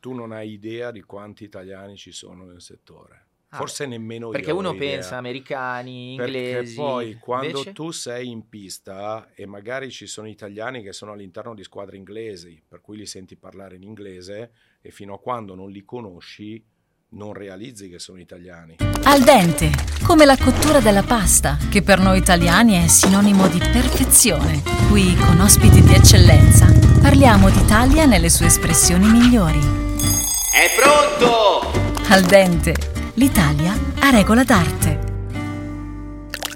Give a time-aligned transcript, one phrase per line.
[0.00, 3.26] tu non hai idea di quanti italiani ci sono nel settore.
[3.52, 4.54] Ah, Forse nemmeno Perché io.
[4.54, 6.74] ho uno pensa americani, Perché inglesi.
[6.76, 7.72] poi quando invece?
[7.72, 12.62] tu sei in pista e magari ci sono italiani che sono all'interno di squadre inglesi,
[12.66, 16.64] per cui li senti parlare in inglese e fino a quando non li conosci
[17.12, 18.76] non realizzi che sono italiani.
[19.02, 19.70] Al dente,
[20.06, 24.62] come la cottura della pasta, che per noi italiani è sinonimo di perfezione.
[24.88, 26.66] Qui, con ospiti di eccellenza,
[27.00, 29.58] parliamo d'Italia nelle sue espressioni migliori.
[29.58, 31.70] È pronto!
[32.10, 32.74] Al dente,
[33.14, 35.08] l'Italia a regola d'arte.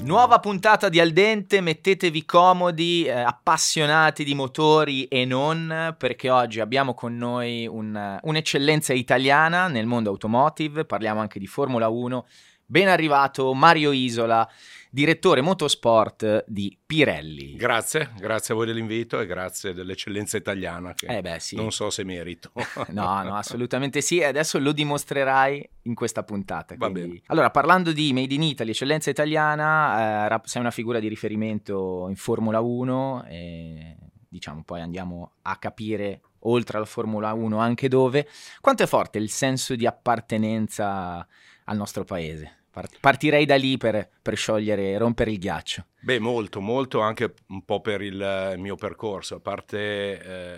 [0.03, 6.61] Nuova puntata di Al Dente, mettetevi comodi, eh, appassionati di motori e non, perché oggi
[6.61, 12.27] abbiamo con noi un- un'eccellenza italiana nel mondo automotive, parliamo anche di Formula 1.
[12.67, 14.47] Ben arrivato Mario Isola,
[14.95, 17.57] direttore motorsport di Pirelli.
[17.57, 21.91] Grazie, grazie a voi dell'invito e grazie dell'eccellenza italiana che eh beh sì, non so
[21.91, 22.53] se merito.
[22.91, 26.77] no no assolutamente sì e adesso lo dimostrerai in questa puntata.
[26.79, 27.21] Va bene.
[27.27, 32.15] Allora parlando di Made in Italy, eccellenza italiana, eh, sei una figura di riferimento in
[32.15, 33.97] Formula 1 e
[34.29, 38.29] diciamo poi andiamo a capire oltre alla Formula 1 anche dove.
[38.61, 41.27] Quanto è forte il senso di appartenenza
[41.65, 42.59] al nostro paese?
[42.75, 45.87] Part- partirei da lì per, per sciogliere, rompere il ghiaccio.
[46.01, 49.79] Beh, molto, molto anche un po' per il eh, mio percorso, a parte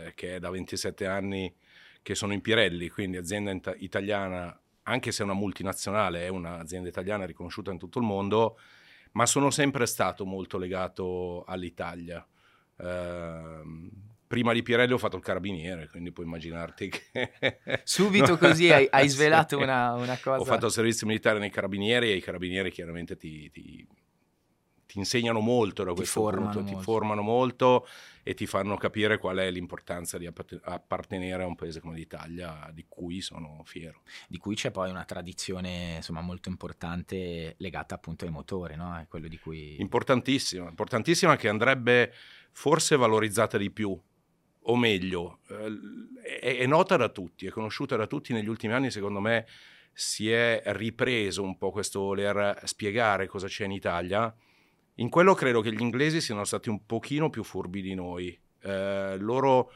[0.07, 1.55] eh, che è da 27 anni
[2.01, 6.89] che sono in Pirelli, quindi azienda ita- italiana, anche se è una multinazionale, è un'azienda
[6.89, 8.59] italiana riconosciuta in tutto il mondo,
[9.13, 12.27] ma sono sempre stato molto legato all'Italia.
[12.79, 13.91] Ehm,
[14.27, 17.61] prima di Pirelli ho fatto il carabiniere, quindi puoi immaginarti che...
[17.85, 19.15] Subito così hai, hai Sì.
[19.17, 20.41] svelato una, una cosa.
[20.41, 23.87] Ho fatto il servizio militare nei carabinieri e i carabinieri chiaramente ti, ti-
[24.87, 26.79] ti insegnano molto da Ti questo punto, ti molto.
[26.81, 27.87] formano molto
[28.23, 32.85] e ti fanno capire qual è l'importanza di appartenere a un paese come l'Italia, di
[32.89, 34.03] cui sono fiero.
[34.29, 38.97] di cui c'è poi una tradizione insomma molto importante legata appunto ai motori, no?
[38.97, 42.13] È quello di cui Importantissima, importantissima che andrebbe
[42.53, 44.01] forse valorizzata di più,
[44.69, 48.91] o meglio, eh, è, è nota da tutti, è conosciuta da tutti negli ultimi anni,
[48.91, 49.47] secondo me
[49.93, 54.35] si è ripreso un po' questo voler spiegare cosa c'è in Italia.
[54.97, 58.39] In quello credo che gli inglesi siano stati un pochino più furbi di noi.
[58.63, 59.73] Eh, loro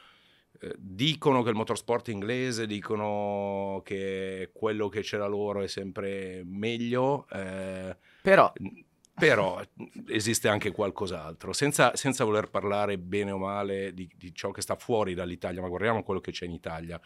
[0.60, 6.42] eh, dicono che il motorsport inglese, dicono che quello che c'è da loro è sempre
[6.44, 7.26] meglio.
[7.30, 8.52] eh, però
[9.20, 9.62] però
[10.08, 14.74] esiste anche qualcos'altro, senza, senza voler parlare bene o male di, di ciò che sta
[14.74, 17.00] fuori dall'Italia, ma guardiamo quello che c'è in Italia.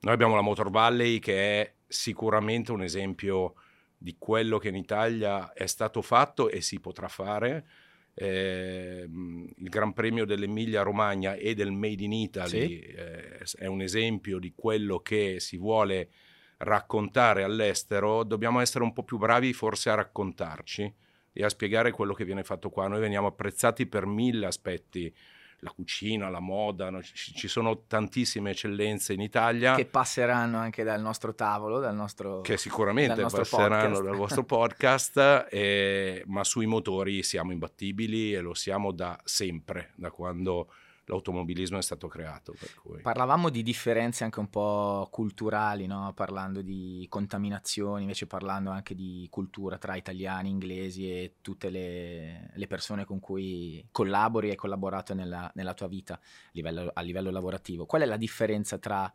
[0.00, 3.54] Noi abbiamo la Motor Valley che è sicuramente un esempio
[3.96, 7.66] di quello che in Italia è stato fatto e si potrà fare.
[8.14, 12.80] Ehm, il Gran Premio dell'Emilia Romagna e del Made in Italy Sì.
[12.80, 16.10] eh, è un esempio di quello che si vuole
[16.58, 18.24] raccontare all'estero.
[18.24, 20.94] Dobbiamo essere un po' più bravi forse a raccontarci
[21.32, 22.88] e a spiegare quello che viene fatto qua.
[22.88, 25.14] Noi veniamo apprezzati per mille aspetti,
[25.60, 27.02] la cucina, la moda, no?
[27.02, 32.42] ci, sono tantissime eccellenze in Italia che che, passeranno anche dal nostro tavolo, dal nostro
[32.56, 34.02] sicuramente dal nostro passeranno podcast.
[34.04, 40.10] dal vostro podcast, eh, ma sui motori siamo imbattibili e lo siamo da sempre, da
[40.10, 40.68] quando
[41.10, 42.54] l'automobilismo è stato creato.
[43.02, 46.12] Parlavamo di differenze anche un po' culturali, no?
[46.14, 52.66] parlando di contaminazioni, invece parlando anche di cultura tra italiani, inglesi e tutte le, le
[52.66, 56.20] persone con cui collabori e hai collaborato nella, nella tua vita a
[56.52, 57.86] livello, a livello lavorativo.
[57.86, 59.12] Qual è la differenza tra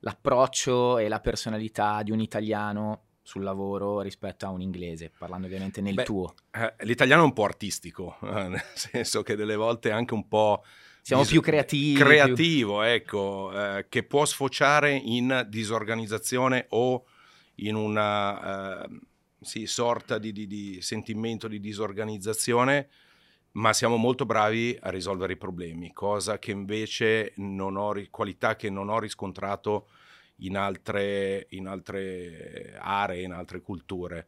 [0.00, 5.80] l'approccio e la personalità di un italiano sul lavoro rispetto a un inglese, parlando ovviamente
[5.80, 6.34] nel Beh, tuo?
[6.52, 10.28] Eh, l'italiano è un po' artistico, eh, nel senso che delle volte è anche un
[10.28, 10.62] po'
[11.06, 11.94] Siamo più creativi.
[11.94, 17.04] creativo, ecco, eh, che può sfociare in disorganizzazione o
[17.56, 19.00] in una eh,
[19.40, 22.88] sì, sorta di, di- di sentimento di disorganizzazione,
[23.52, 28.68] ma siamo molto bravi a risolvere i problemi, cosa che invece non ho, qualità che
[28.68, 29.86] non ho riscontrato
[30.38, 34.26] in altre, in altre aree, in altre culture.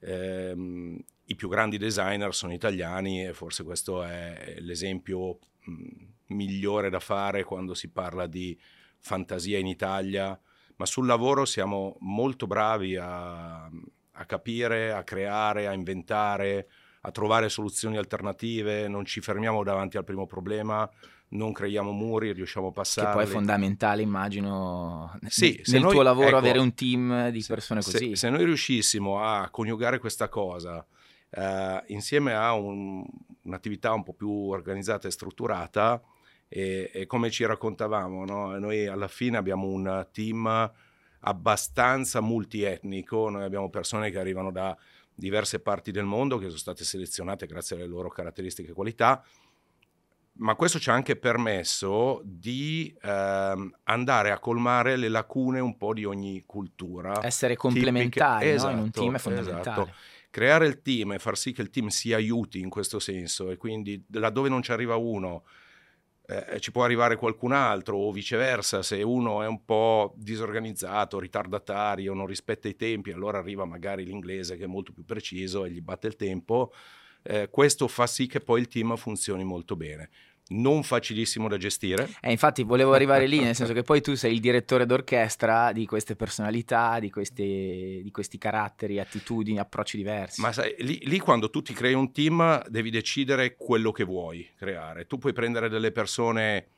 [0.00, 7.00] Ehm, I più grandi designer sono italiani e forse questo è l'esempio mh, migliore da
[7.00, 8.58] fare quando si parla di
[9.00, 10.38] fantasia in Italia,
[10.76, 16.68] ma sul lavoro siamo molto bravi a, a capire, a creare, a inventare,
[17.02, 20.88] a trovare soluzioni alternative, non ci fermiamo davanti al primo problema,
[21.30, 23.12] non creiamo muri, riusciamo a Che passare.
[23.12, 27.42] poi è fondamentale, immagino, Sì, se nel noi- tuo lavoro ecco, avere un team di
[27.42, 28.16] Se- persone se- così.
[28.16, 30.84] Se, noi riuscissimo a coniugare questa cosa
[31.30, 33.04] eh, insieme a un-
[33.42, 36.00] un'attività un po' più organizzata e strutturata,
[36.48, 38.58] e, e come ci raccontavamo, no?
[38.58, 40.72] noi alla fine abbiamo un team
[41.20, 44.76] abbastanza multietnico, noi abbiamo persone che arrivano da
[45.14, 49.22] diverse parti del mondo che sono state selezionate grazie alle loro caratteristiche e qualità,
[50.38, 55.92] ma questo ci ha anche permesso di ehm, andare a colmare le lacune un po'
[55.92, 57.24] di ogni cultura.
[57.24, 58.72] Essere complementari esatto, no?
[58.72, 59.82] in un esatto, team è fondamentale.
[59.82, 59.96] Esatto.
[60.30, 63.56] Creare il team e far sì che il team si aiuti in questo senso e
[63.56, 65.42] quindi laddove non ci arriva uno
[66.30, 72.12] eh, ci può arrivare qualcun altro o viceversa, se uno è un po' disorganizzato, ritardatario,
[72.12, 75.80] non rispetta i tempi, allora arriva magari l'inglese che è molto più preciso e gli
[75.80, 76.72] batte il tempo.
[77.22, 80.10] Eh, questo fa sì che poi il team funzioni molto bene
[80.48, 82.08] non facilissimo da gestire.
[82.20, 85.86] Eh, infatti volevo arrivare lì, nel senso che poi tu sei il direttore d'orchestra di
[85.86, 90.40] queste personalità, di questi, di questi caratteri, attitudini, approcci diversi.
[90.40, 94.48] Ma sai, lì, lì, quando tu ti crei un team devi decidere quello che vuoi
[94.56, 95.06] creare.
[95.06, 96.68] Tu puoi prendere delle persone,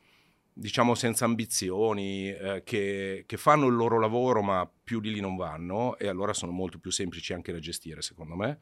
[0.52, 5.36] diciamo, senza ambizioni, eh, che, che fanno il loro lavoro ma più di lì non
[5.36, 8.58] vanno e allora sono molto più semplici anche da gestire, secondo me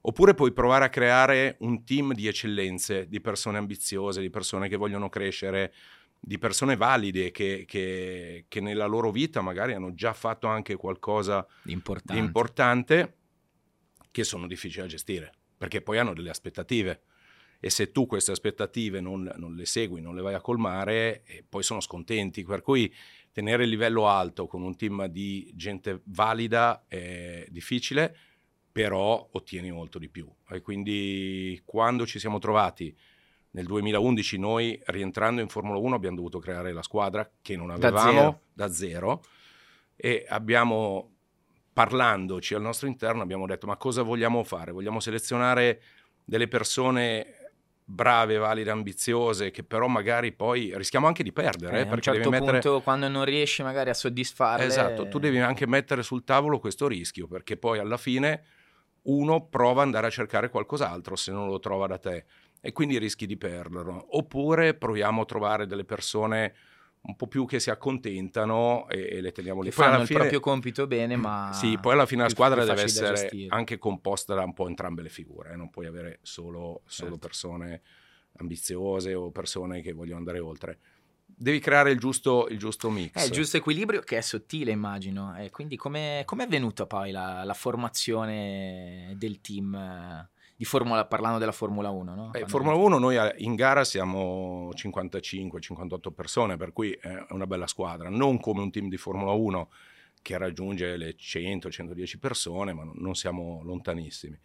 [0.00, 4.76] Oppure puoi provare a creare un team di eccellenze, di persone ambiziose, di persone che
[4.76, 5.72] vogliono crescere,
[6.20, 11.46] di persone valide che, che, che nella loro vita magari hanno già fatto anche qualcosa
[11.64, 12.12] importante.
[12.12, 13.16] di importante
[14.10, 17.02] che sono difficili da gestire, perché poi hanno delle aspettative
[17.60, 21.44] e se tu queste aspettative non, non le segui, non le vai a colmare, eh,
[21.48, 22.44] poi sono scontenti.
[22.44, 22.92] Per cui
[23.32, 28.16] tenere il livello alto con un team di gente valida è difficile
[28.78, 30.32] però ottieni molto di più.
[30.48, 32.96] E quindi quando ci siamo trovati
[33.50, 38.04] nel 2011 noi rientrando in Formula 1 abbiamo dovuto creare la squadra che non avevamo
[38.04, 39.22] da zero, da zero
[39.96, 41.12] e abbiamo
[41.72, 44.70] parlandoci al nostro interno abbiamo detto ma cosa vogliamo fare?
[44.70, 45.82] Vogliamo selezionare
[46.24, 47.34] delle persone
[47.84, 51.80] brave, valide, ambiziose, che però magari poi rischiamo anche di perdere.
[51.80, 52.60] Eh, a un certo mettere...
[52.60, 54.66] punto, quando non riesci magari a soddisfarle...
[54.66, 58.44] Esatto, tu devi anche mettere sul tavolo questo rischio, perché poi alla fine
[59.08, 62.24] uno prova ad andare a cercare qualcos'altro se non lo trova da te
[62.60, 64.16] e quindi rischi di perderlo.
[64.16, 66.54] Oppure proviamo a trovare delle persone
[67.00, 69.70] un po' più che si accontentano e, e le teniamo lì.
[69.70, 71.50] Che poi fanno fine, il proprio compito bene, ma...
[71.54, 75.08] Sì, poi alla fine la squadra deve essere anche composta da un po' entrambe le
[75.08, 75.56] figure, eh?
[75.56, 77.18] non puoi avere solo, solo certo.
[77.18, 77.82] persone
[78.40, 80.78] ambiziose o persone che vogliono andare oltre
[81.36, 83.12] devi creare il giusto, il giusto mix.
[83.12, 85.36] È il giusto equilibrio che è sottile, immagino.
[85.36, 91.52] E quindi come è avvenuta poi la, la, formazione del team di Formula, parlando della
[91.52, 92.14] Formula 1?
[92.14, 92.32] No?
[92.32, 98.08] Eh, Formula 1 noi in gara siamo 55-58 persone, per cui è una bella squadra,
[98.08, 99.70] non come un team di Formula 1
[100.20, 104.38] che raggiunge le 100-110 persone, ma non siamo lontanissimi.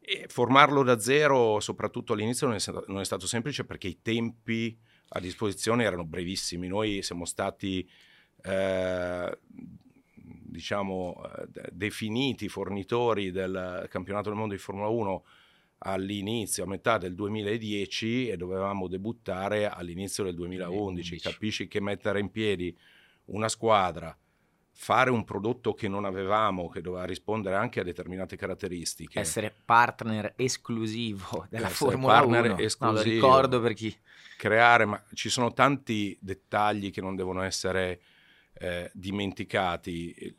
[0.00, 4.00] E formarlo da zero, soprattutto all'inizio, non è, stato, non è stato semplice perché i
[4.02, 4.76] tempi
[5.08, 6.68] a disposizione erano brevissimi.
[6.68, 7.88] Noi siamo stati,
[8.42, 9.38] eh,
[10.14, 15.24] diciamo, eh, definiti fornitori del campionato del mondo di Formula 1
[15.78, 21.10] all'inizio, a metà del 2010 e dovevamo debuttare all'inizio del 2011.
[21.10, 21.20] 2011.
[21.20, 22.76] Capisci che mettere in piedi
[23.26, 24.16] una squadra
[24.80, 29.18] fare un prodotto che non avevamo, che doveva rispondere anche a determinate caratteristiche.
[29.18, 32.58] Essere partner esclusivo della Essere Formula partner 1.
[32.58, 33.96] Esclusivo, no, lo ricordo per chi...
[34.38, 38.00] Creare, ma ci sono tanti dettagli che non devono essere
[38.54, 40.32] eh, dimenticati.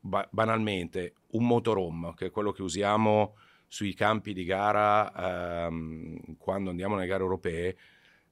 [0.00, 6.70] Ba- banalmente, un motorhome, che è quello che usiamo sui campi di gara ehm, quando
[6.70, 7.76] andiamo nelle gare europee,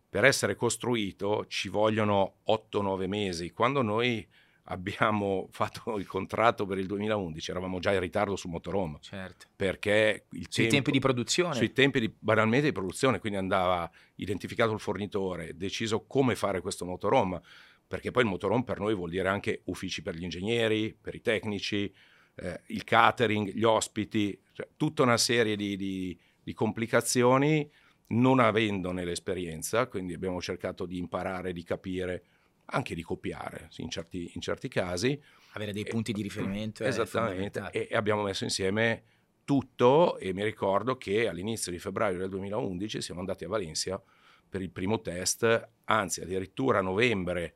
[0.09, 3.53] per essere costruito ci vogliono 8-9 mesi.
[3.53, 4.27] Quando noi
[4.65, 8.99] abbiamo fatto il contratto per il 2011, eravamo già in ritardo sul motorhome.
[9.01, 9.47] Certo.
[9.55, 11.55] Perché il sui tempo, tempi di produzione.
[11.55, 16.85] Sui tempi di, banalmente di produzione, quindi andava identificato il fornitore, deciso come fare questo
[16.85, 17.41] motorhome,
[17.87, 21.21] perché poi il motorhome per noi vuol dire anche uffici per gli ingegneri, per i
[21.21, 21.93] tecnici,
[22.37, 27.71] eh, il catering, gli ospiti, cioè, tutta una serie di, di, di complicazioni
[28.07, 32.25] non avendone l'esperienza, quindi abbiamo cercato di imparare, di capire
[32.67, 35.21] anche di copiare in certi, in certi casi.
[35.53, 36.85] Avere dei punti e, di riferimento.
[36.85, 39.05] Esattamente, e, e, abbiamo messo insieme
[39.45, 44.03] tutto e mi ricordo che all'inizio di febbraio del 2011 siamo andati a Valencia
[44.49, 47.55] per il primo test, anzi addirittura a novembre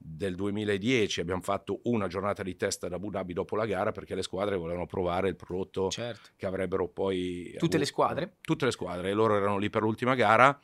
[0.00, 4.14] del 2010 abbiamo fatto una giornata di test ad Abu Dhabi dopo la gara perché
[4.14, 6.30] le squadre volevano provare il prodotto certo.
[6.36, 7.50] che avrebbero poi...
[7.50, 7.78] Tutte avuto.
[7.78, 8.36] le squadre?
[8.40, 10.58] Tutte le squadre, e loro erano lì per l'ultima gara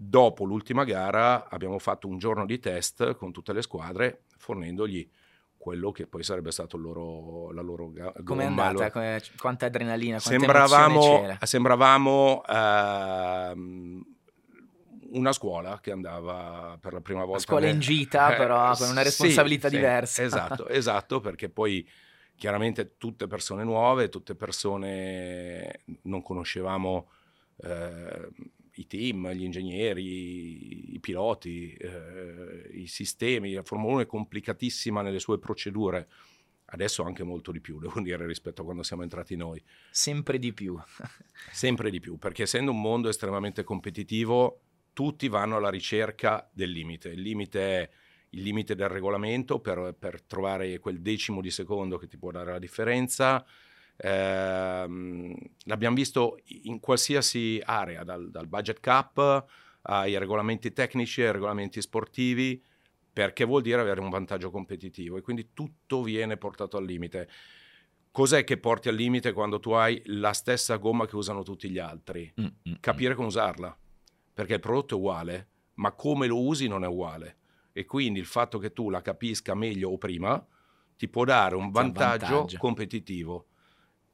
[0.00, 5.10] Dopo l'ultima gara abbiamo fatto un giorno di test con tutte le squadre fornendogli
[5.56, 8.12] quello che poi sarebbe stato loro, la loro gomma.
[8.24, 8.90] Come è andata?
[8.94, 9.20] Loro...
[9.36, 10.20] Quanta adrenalina?
[10.20, 14.06] Sembravamo, sembravamo uh,
[15.10, 17.32] una scuola che andava per la prima volta.
[17.32, 17.74] Una scuola nel...
[17.74, 20.14] in gita, però con una responsabilità sì, diversa.
[20.14, 21.86] Sì, esatto, esatto, perché poi
[22.36, 27.08] chiaramente tutte persone nuove, tutte persone non conoscevamo
[27.64, 28.28] eh,
[28.78, 33.52] i team, gli ingegneri, i piloti, eh, i sistemi.
[33.52, 36.08] La Formula 1 è complicatissima nelle sue procedure.
[36.66, 39.62] Adesso anche molto di più, devo dire, rispetto a quando siamo entrati noi.
[39.90, 40.78] Sempre di più.
[41.50, 44.60] Sempre di più, perché essendo un mondo estremamente competitivo,
[44.92, 47.08] tutti vanno alla ricerca del limite.
[47.10, 47.90] Il limite è
[48.30, 52.52] il limite del regolamento per, per trovare quel decimo di secondo che ti può dare
[52.52, 53.44] la differenza.
[54.00, 59.46] Eh, l'abbiamo visto in qualsiasi area, dal, dal, budget cap
[59.82, 62.62] ai regolamenti tecnici, ai regolamenti sportivi,
[63.12, 67.28] perché vuol dire avere un vantaggio competitivo e quindi tutto viene portato al limite.
[68.10, 71.78] Cos'è che porti al limite quando tu hai la stessa gomma che usano tutti gli
[71.78, 72.32] altri?
[72.40, 72.78] Mm-hmm.
[72.80, 73.76] Capire come usarla,
[74.32, 77.36] perché il prodotto è uguale, ma come lo usi non è uguale
[77.78, 80.44] e quindi il fatto che tu la capisca meglio o prima
[80.96, 83.46] ti può dare un vantaggio, vantaggio, competitivo.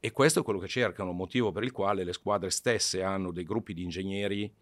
[0.05, 3.43] E questo è quello che cercano, motivo per il quale le squadre stesse hanno dei
[3.43, 4.53] gruppi di ingegneri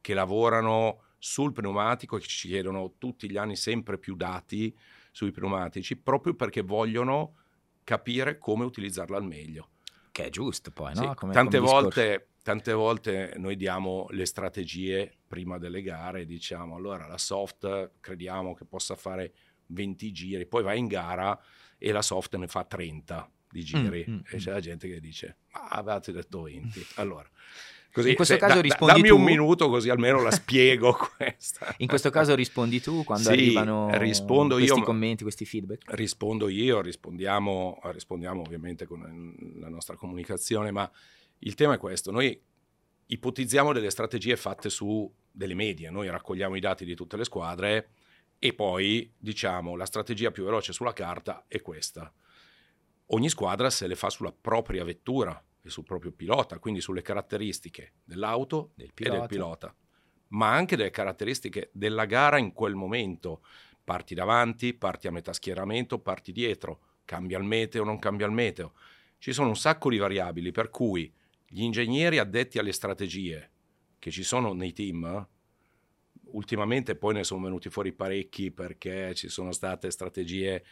[0.00, 4.74] che lavorano sul pneumatico e ci chiedono tutti gli anni sempre più dati
[5.10, 7.34] sui pneumatici, proprio perché vogliono
[7.84, 9.68] capire come utilizzarla al meglio.
[10.10, 11.10] Che è giusto poi, no?
[11.10, 16.74] Sì, come, tante come volte tante volte noi diamo le strategie prima delle gare, diciamo
[16.74, 19.34] allora la soft crediamo che possa fare
[19.66, 21.38] 20 giri, poi va in gara
[21.76, 24.54] e la soft ne fa 30 di giri mm, mm, e c'è mm.
[24.54, 27.28] la gente che dice ma avete detto 20, allora
[27.96, 29.16] Così, in questo se, caso da, rispondi dammi tu.
[29.16, 31.74] un minuto così almeno la spiego questa.
[31.78, 35.94] In questo caso rispondi tu quando sì, arrivano questi io, commenti, questi feedback?
[35.94, 40.90] Rispondo io, rispondiamo, rispondiamo ovviamente con la nostra comunicazione, ma
[41.38, 42.38] il tema è questo, noi
[43.06, 47.88] ipotizziamo delle strategie fatte su delle medie, noi raccogliamo i dati di tutte le squadre
[48.38, 52.12] e poi diciamo la strategia più veloce sulla carta è questa.
[53.10, 57.94] Ogni squadra se le fa sulla propria vettura e sul proprio pilota, quindi sulle caratteristiche
[58.04, 59.74] dell'auto del e del pilota,
[60.28, 63.44] ma anche delle caratteristiche della gara in quel momento.
[63.84, 68.72] Parti davanti, parti a metà schieramento, parti dietro, cambia il meteo, non cambia il meteo.
[69.18, 71.12] Ci sono un sacco di variabili per cui
[71.46, 73.50] gli ingegneri addetti alle strategie
[74.00, 75.28] che ci sono nei team,
[76.32, 80.64] ultimamente poi ne sono venuti fuori parecchi perché ci sono state strategie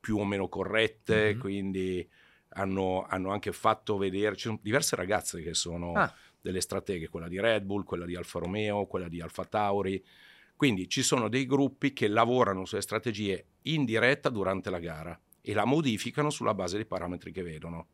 [0.00, 1.38] più o meno corrette, mm-hmm.
[1.38, 2.10] quindi
[2.54, 6.12] hanno, hanno, anche fatto vedere, ci sono diverse ragazze che sono ah.
[6.40, 10.02] delle strateghe, quella di Red Bull, quella di Alfa Romeo, quella di Alfa Tauri,
[10.56, 15.54] quindi ci sono dei gruppi che lavorano sulle strategie in diretta durante la gara e
[15.54, 17.86] la modificano sulla base dei parametri che vedono.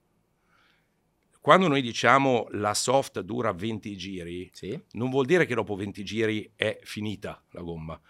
[1.41, 4.77] Quando noi diciamo la soft dura 20 giri, sì.
[4.93, 8.01] non vuol dire che dopo 20 giri è finita la gomma.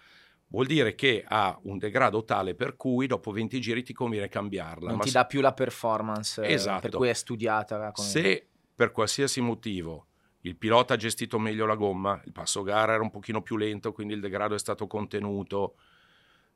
[0.48, 4.90] Vuol dire che ha un degrado tale per cui dopo 20 giri ti conviene cambiarla.
[4.90, 6.80] Non ti dà più la performance eh, esatto.
[6.82, 7.90] per cui è studiata.
[7.92, 8.08] Come...
[8.08, 10.06] Se per qualsiasi motivo
[10.42, 13.92] il pilota ha gestito meglio la gomma, il passo gara era un pochino più lento,
[13.92, 15.76] quindi il degrado è stato contenuto,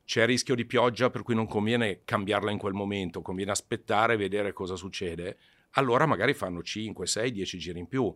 [0.05, 4.17] c'è rischio di pioggia per cui non conviene cambiarla in quel momento, conviene aspettare e
[4.17, 5.37] vedere cosa succede
[5.71, 8.13] allora magari fanno 5, 6, 10 giri in più,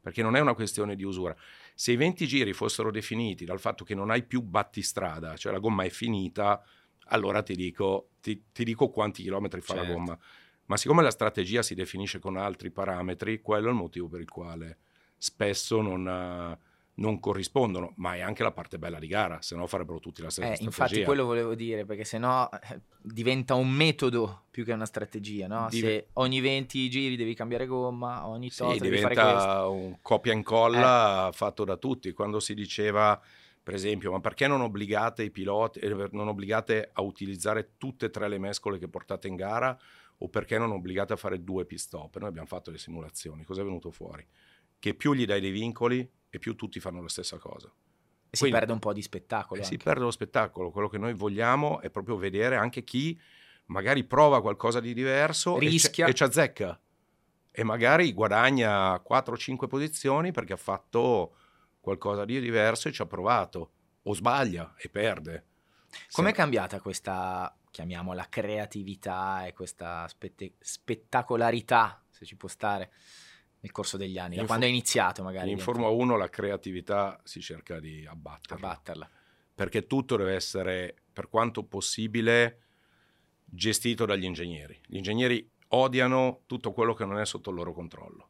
[0.00, 1.34] perché non è una questione di usura.
[1.74, 5.58] Se i 20 giri fossero definiti dal fatto che non hai più battistrada, cioè la
[5.58, 6.62] gomma è finita,
[7.06, 9.88] allora ti dico, ti, ti dico quanti chilometri fa certo.
[9.88, 10.18] la gomma.
[10.66, 14.28] Ma siccome la strategia si definisce con altri parametri, quello è il motivo per il
[14.28, 14.78] quale
[15.16, 16.58] spesso non
[17.00, 20.30] non corrispondono, ma è anche la parte bella di gara, se no farebbero tutti la
[20.30, 20.84] stessa eh, strategia.
[20.84, 25.46] Infatti quello volevo dire, perché se no eh, diventa un metodo più che una strategia,
[25.46, 25.66] no?
[25.70, 30.32] Div- se ogni 20 giri devi cambiare gomma, ogni tot sì, devi diventa un copia
[30.32, 31.32] e incolla eh.
[31.32, 32.12] fatto da tutti.
[32.12, 33.18] Quando si diceva,
[33.62, 38.10] per esempio, ma perché non obbligate i piloti, eh, non obbligate a utilizzare tutte e
[38.10, 39.76] tre le mescole che portate in gara
[40.18, 42.18] o perché non obbligate a fare due pit stop?
[42.18, 44.26] Noi abbiamo fatto le simulazioni, cosa è venuto fuori?
[44.78, 47.66] Che più gli dai dei vincoli, e più tutti fanno la stessa cosa.
[47.66, 49.62] E Quindi, si perde un po' di spettacolo.
[49.64, 50.70] Si perde lo spettacolo.
[50.70, 53.20] Quello che noi vogliamo è proprio vedere anche chi
[53.66, 56.06] magari prova qualcosa di diverso Rischia.
[56.06, 56.80] e ci azzecca.
[57.50, 61.34] E magari guadagna 4-5 posizioni perché ha fatto
[61.80, 63.72] qualcosa di diverso e ci ha provato.
[64.02, 65.44] O sbaglia e perde.
[66.12, 66.34] Com'è Se...
[66.34, 72.92] cambiata questa, chiamiamola, creatività e questa spette- spettacolarità, se ci può stare,
[73.60, 75.50] nel corso degli anni, da quando è iniziato magari.
[75.50, 79.10] In Formula 1 la creatività si cerca di abbatterla, abbatterla,
[79.54, 82.62] perché tutto deve essere, per quanto possibile,
[83.44, 84.80] gestito dagli ingegneri.
[84.86, 88.28] Gli ingegneri odiano tutto quello che non è sotto il loro controllo,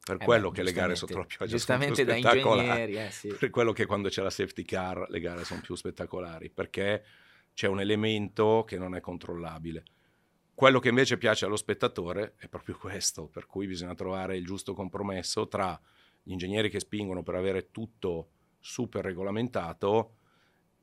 [0.00, 2.96] Per Eh quello beh, che le gare sotto la pioggia giustamente sono da più ingegneri,
[2.96, 3.28] eh, sì.
[3.28, 7.04] Per quello che quando c'è la safety car le gare sono più spettacolari, perché
[7.54, 9.84] c'è un elemento che non è controllabile.
[10.60, 14.74] Quello che invece piace allo spettatore è proprio questo, per cui bisogna trovare il giusto
[14.74, 15.80] compromesso tra
[16.22, 20.16] gli ingegneri che spingono per avere tutto super regolamentato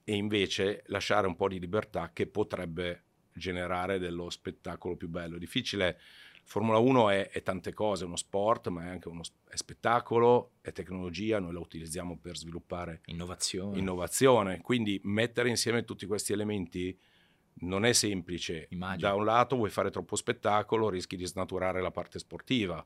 [0.04, 3.04] e invece lasciare un po' di libertà che potrebbe
[3.34, 5.36] generare dello spettacolo più bello.
[5.36, 6.00] È difficile,
[6.44, 10.54] Formula 1 è, è tante cose, è uno sport, ma è anche uno è spettacolo,
[10.60, 13.78] è tecnologia, noi la utilizziamo per sviluppare Innovazione.
[13.78, 17.00] innovazione, quindi mettere insieme tutti questi elementi
[17.60, 18.68] non è semplice.
[18.70, 19.08] Immagino.
[19.08, 22.86] Da un lato vuoi fare troppo spettacolo, rischi di snaturare la parte sportiva.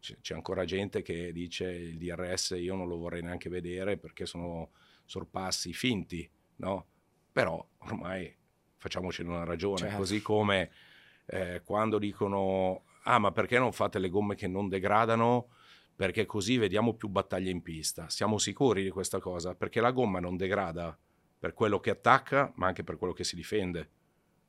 [0.00, 4.70] C'è, ancora gente che dice il DRS io non lo vorrei neanche vedere perché sono
[5.04, 6.86] sorpassi finti, no?
[7.32, 8.32] Però ormai
[8.76, 9.96] facciamocene una ragione, Certo.
[9.96, 10.70] così come
[11.26, 15.48] eh, quando dicono ah ma perché non fate le gomme che non degradano?
[15.96, 18.08] Perché così vediamo più battaglie in pista.
[18.08, 19.56] Siamo sicuri di questa cosa?
[19.56, 20.96] Perché la gomma non degrada
[21.38, 23.90] per quello che attacca, ma anche per quello che si difende.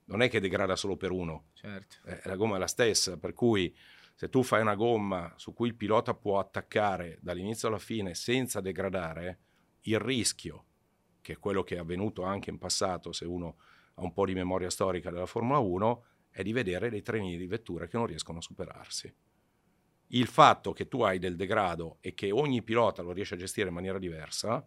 [0.05, 1.97] Non è che degrada solo per uno, Certo.
[2.05, 3.75] eh, la gomma è la stessa, per cui
[4.15, 8.59] se tu fai una gomma su cui il pilota può attaccare dall'inizio alla fine senza
[8.59, 9.39] degradare,
[9.81, 10.65] il rischio,
[11.21, 13.57] che è quello che è avvenuto anche in passato, se uno
[13.93, 17.47] ha un po' di memoria storica della Formula 1, è di vedere dei treni di
[17.47, 19.13] vettura che non riescono a superarsi.
[20.07, 23.67] Il fatto che tu hai del degrado e che ogni pilota lo riesce a gestire
[23.69, 24.65] in maniera diversa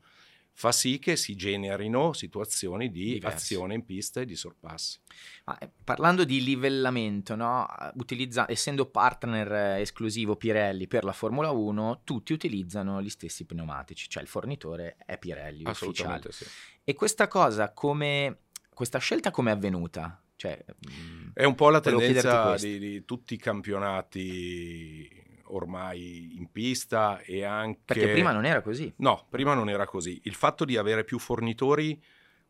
[0.54, 3.36] fa sì che si generino situazioni di Diverse.
[3.36, 4.98] azione in pista e di sorpassi.
[5.44, 7.66] Ma, eh, parlando di livellamento, no?
[7.94, 14.08] Utilizza- essendo partner eh, esclusivo Pirelli per la Formula 1, tutti utilizzano gli stessi pneumatici,
[14.08, 15.70] cioè il fornitore è Pirelli ufficiale.
[15.70, 16.44] Assolutamente sì.
[16.84, 18.38] E questa cosa come
[18.74, 20.20] questa scelta come è avvenuta?
[20.34, 25.08] Cioè, mm, È un po' la tendenza di, di tutti i campionati
[25.52, 27.80] ormai in pista e anche...
[27.84, 28.92] perché prima non era così.
[28.98, 30.20] No, prima non era così.
[30.24, 32.02] Il fatto di avere più fornitori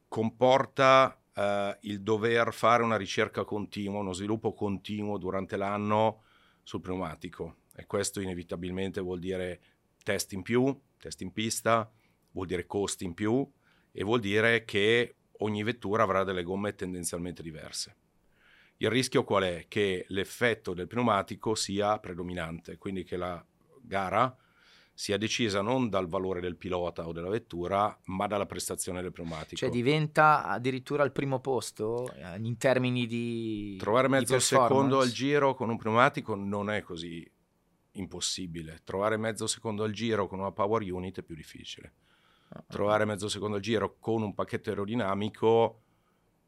[0.08, 6.22] comporta eh, il dover fare una ricerca continua, uno sviluppo continuo durante l'anno
[6.62, 9.60] sul pneumatico e questo inevitabilmente vuol dire
[10.02, 11.90] test in più, test in pista,
[12.32, 13.48] vuol dire costi in più
[13.90, 17.96] e vuol dire che ogni vettura avrà delle gomme tendenzialmente diverse.
[18.82, 19.66] Il rischio qual è?
[19.68, 23.40] Che l'effetto del pneumatico sia predominante, quindi che la
[23.80, 24.36] gara
[24.92, 29.54] sia decisa non dal valore del pilota o della vettura, ma dalla prestazione del pneumatico.
[29.54, 35.06] Cioè diventa addirittura al primo posto eh, in termini di Trovare di mezzo secondo performance?
[35.06, 37.30] al giro con un pneumatico non è così
[37.92, 38.80] impossibile.
[38.82, 41.92] Trovare mezzo secondo al giro con una power unit è più difficile.
[42.48, 45.82] Ah, Trovare mezzo secondo al giro con un pacchetto aerodinamico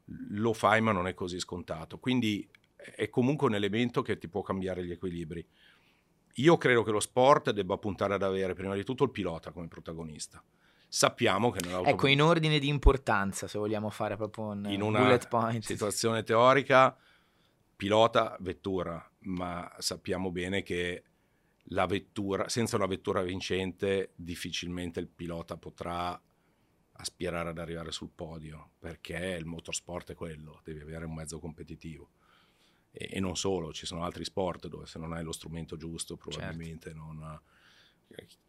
[0.05, 1.97] lo fai, ma non è così scontato.
[1.97, 5.45] Quindi è comunque un elemento che ti può cambiare gli equilibri.
[6.39, 9.67] Io credo che lo sport debba puntare ad avere prima di tutto il pilota come
[9.67, 10.43] protagonista.
[10.87, 14.99] Sappiamo che nell'auto Ecco, in ordine di importanza, se vogliamo fare proprio un in una
[14.99, 15.63] bullet point.
[15.63, 16.95] situazione teorica
[17.75, 21.03] pilota vettura, ma sappiamo bene che
[21.69, 26.19] la vettura, senza una vettura vincente difficilmente il pilota potrà
[26.97, 32.09] aspirare ad arrivare sul podio, perché il motorsport è quello, devi avere un mezzo competitivo.
[32.91, 36.15] E, e non solo, ci sono altri sport dove se non hai lo strumento giusto
[36.15, 37.39] probabilmente non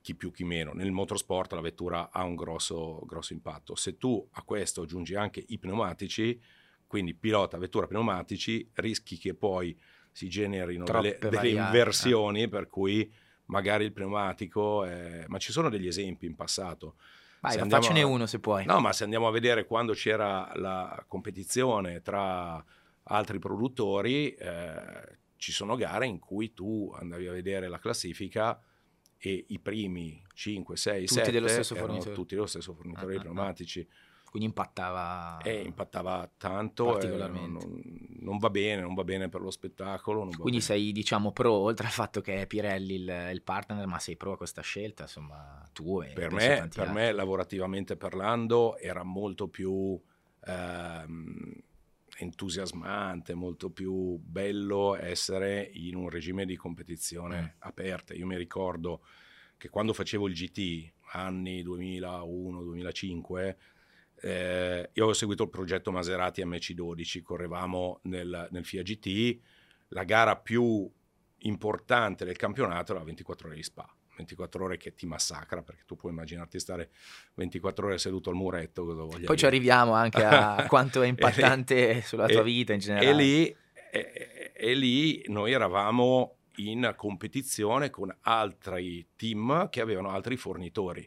[0.00, 0.72] chi più chi meno.
[0.72, 3.74] Nel motorsport la vettura ha un grosso, grosso impatto.
[3.74, 6.40] Se tu a questo aggiungi anche i pneumatici,
[6.86, 9.76] quindi pilota, vettura, pneumatici, rischi che poi
[10.12, 13.12] si generino delle, Troppe delle varianti, inversioni per cui
[13.46, 14.84] magari il pneumatico...
[14.84, 15.24] È...
[15.26, 16.96] Ma ci sono degli esempi in passato.
[17.40, 18.64] Vai, andiamo faccene a- uno se puoi.
[18.64, 22.62] No, ma se andiamo a vedere quando c'era la competizione tra
[23.04, 28.60] altri produttori, eh, ci sono gare in cui tu andavi a vedere la classifica
[29.18, 32.14] e i primi 5, 6, Tutti 7 dello stesso erano fornitore.
[32.14, 33.34] tutti dello stesso fornitore Ah, di ah, ah.
[34.36, 37.66] Quindi impattava e impattava tanto, eh, Particolarmente.
[37.66, 37.82] non,
[38.20, 40.28] non va bene, non va bene per lo spettacolo.
[40.38, 44.16] Quindi sei, diciamo, pro, oltre al fatto che è Pirelli il, il partner, ma sei
[44.16, 49.48] pro a questa scelta, insomma, tu e per, me, per me, lavorativamente parlando, era molto
[49.48, 49.98] più
[50.44, 51.52] ehm,
[52.18, 57.60] entusiasmante, molto più bello essere in un regime di competizione Mm.
[57.60, 58.12] aperta.
[58.12, 59.00] Io mi ricordo
[59.56, 63.56] che quando facevo il GT, anni 2001-2005,
[64.20, 69.38] eh, io avevo seguito il progetto Maserati MC12, correvamo nel, nel FIA GT,
[69.88, 70.90] la gara più
[71.40, 73.88] importante del campionato era la 24 ore di Spa.
[74.16, 76.88] 24 ore che ti massacra perché tu puoi immaginarti stare
[77.34, 78.82] 24 ore seduto al muretto
[79.26, 79.46] Poi ci dire.
[79.46, 83.10] arriviamo anche a quanto è E lì- impattante sulla tua e- vita in generale.
[83.10, 83.56] e lì,
[83.92, 91.06] e, e lì noi eravamo in competizione con altri team che avevano altri fornitori.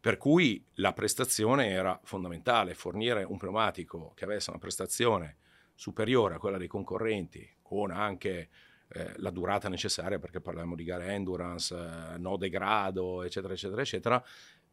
[0.00, 5.36] Per cui la prestazione era fondamentale, fornire un pneumatico che avesse una prestazione
[5.74, 8.48] superiore a quella dei concorrenti, con anche
[8.88, 14.24] eh, la durata necessaria, perché parliamo di gare endurance, eh, no degrado, eccetera, eccetera, eccetera,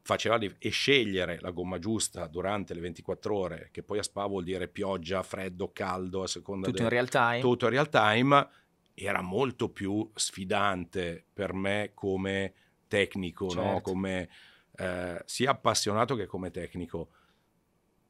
[0.02, 4.26] faceva di, e scegliere la gomma giusta durante le 24 ore, che poi a Spa
[4.26, 7.40] vuol dire pioggia, freddo, caldo, a seconda tutto del, in real time.
[7.42, 8.50] Tutto in real time,
[8.94, 12.54] era molto più sfidante per me come
[12.88, 13.70] tecnico, certo.
[13.70, 13.82] no?
[13.82, 14.30] come
[14.78, 17.10] eh, sia appassionato che come tecnico,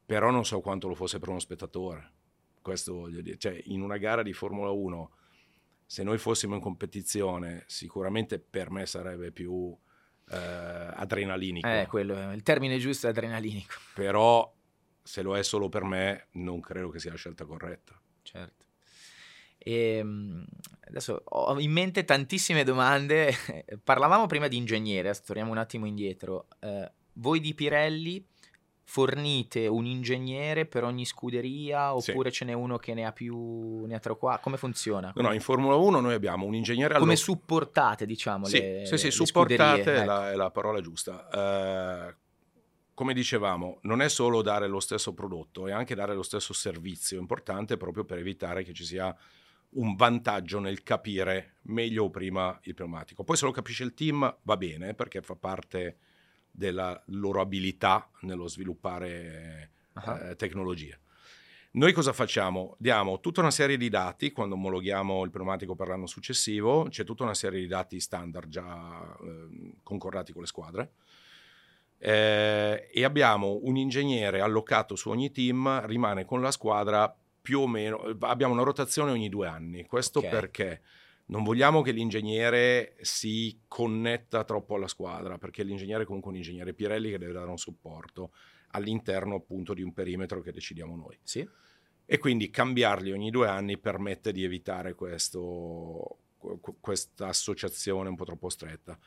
[0.04, 2.12] però non so quanto lo fosse per uno spettatore.
[2.60, 5.12] Questo voglio dire, cioè in una gara di Formula 1,
[5.86, 9.76] se noi fossimo in competizione, sicuramente per me sarebbe più
[10.30, 11.66] eh, adrenalinico.
[11.66, 13.74] Eh, quello, il termine giusto è adrenalinico.
[13.94, 14.54] Però
[15.02, 17.98] se lo è solo per me, non credo che sia la scelta corretta.
[18.22, 18.66] Certo.
[19.68, 20.44] E, ehm,
[20.86, 23.34] adesso ho in mente tantissime domande.
[23.84, 26.46] Parlavamo prima di ingegnere, torniamo un attimo indietro.
[26.60, 28.24] Eh, voi di Pirelli
[28.84, 32.36] fornite un ingegnere per ogni scuderia oppure sì.
[32.36, 34.44] ce n'è uno che ne ha più, ne ha tre quattro?
[34.44, 35.12] Come funziona?
[35.14, 36.94] No, no, in Formula 1 noi abbiamo un ingegnere...
[36.94, 37.20] Come allo...
[37.20, 40.32] supportate, diciamo, sì, le Sì, sì, supportate è, la, ecco.
[40.32, 42.08] è, la, parola giusta.
[42.10, 42.14] Uh,
[42.94, 47.18] come dicevamo, non è solo dare lo stesso prodotto, è anche dare lo stesso servizio
[47.20, 49.14] importante proprio per evitare che ci sia
[49.70, 53.24] un vantaggio nel capire meglio o prima il pneumatico.
[53.24, 55.98] Poi se lo capisce il team va bene perché fa parte
[56.50, 60.30] della loro abilità nello sviluppare uh-huh.
[60.30, 61.00] eh, tecnologie.
[61.70, 62.74] Noi cosa facciamo?
[62.78, 67.24] Diamo tutta una serie di dati quando omologhiamo il pneumatico per l'anno successivo, c'è tutta
[67.24, 70.92] una serie di dati standard già eh, concordati con le squadre
[71.98, 77.66] eh, e abbiamo un ingegnere allocato su ogni team, rimane con la squadra più o
[77.66, 79.84] meno, abbiamo una rotazione ogni due anni.
[79.86, 80.30] Questo okay.
[80.30, 80.82] perché
[81.26, 86.74] non vogliamo che l'ingegnere si connetta troppo alla squadra, perché l'ingegnere è comunque un ingegnere
[86.74, 88.32] Pirelli che deve dare un supporto
[88.72, 91.18] all'interno appunto di un perimetro che decidiamo noi.
[91.22, 91.46] Sì.
[92.10, 96.18] E quindi cambiarli ogni due anni permette di evitare questo,
[96.80, 98.98] questa associazione un po' troppo stretta.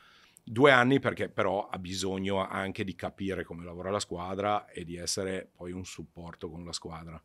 [0.44, 4.96] Due anni perché però ha bisogno anche di capire come lavora la squadra e di
[4.96, 7.20] essere poi un supporto con la squadra.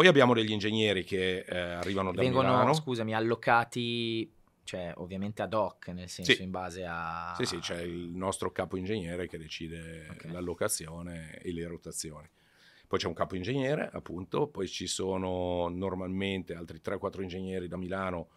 [0.00, 2.72] Poi abbiamo degli ingegneri che eh, arrivano da Vengono, Milano.
[2.72, 4.32] scusami, allocati,
[4.64, 6.42] cioè ovviamente ad hoc, nel senso sì.
[6.42, 7.34] in base a...
[7.36, 10.32] Sì, sì, c'è il nostro capo ingegnere che decide okay.
[10.32, 12.26] l'allocazione e le rotazioni.
[12.88, 18.28] Poi c'è un capo ingegnere, appunto, poi ci sono normalmente altri 3-4 ingegneri da Milano,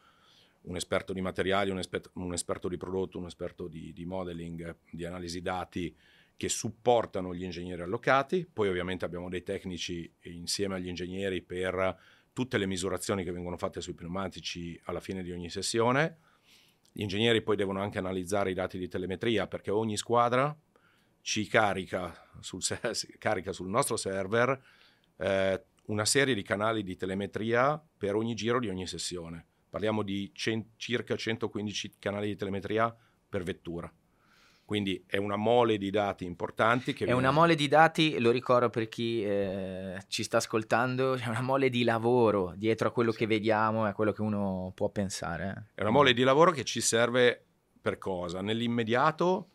[0.64, 4.80] un esperto di materiali, un, esperto, un esperto di prodotto, un esperto di, di modeling,
[4.92, 5.96] di analisi dati,
[6.36, 11.98] che supportano gli ingegneri allocati, poi ovviamente abbiamo dei tecnici insieme agli ingegneri per
[12.34, 16.18] tutte le misurazioni che vengono fatte sui pneumatici alla fine di ogni sessione.
[16.92, 20.56] Gli ingegneri poi devono anche analizzare i dati di telemetria perché ogni squadra
[21.22, 22.62] ci carica sul,
[23.18, 24.62] carica sul nostro server
[25.18, 29.46] eh, una serie di canali di telemetria per ogni giro di ogni sessione.
[29.70, 32.96] Parliamo di cent- circa 115 canali di telemetria
[33.28, 33.92] per vettura.
[34.66, 36.94] Quindi è una mole di dati importanti.
[36.94, 41.42] è una mole di dati, lo ricordo per chi eh, ci sta ascoltando, è una
[41.42, 43.20] mole di lavoro dietro a quello sì.
[43.20, 45.72] che vediamo e a quello che uno può pensare.
[45.76, 45.80] Eh.
[45.80, 47.46] È una mole di lavoro che ci serve
[47.82, 48.42] per cosa?
[48.42, 49.50] Nell'immediato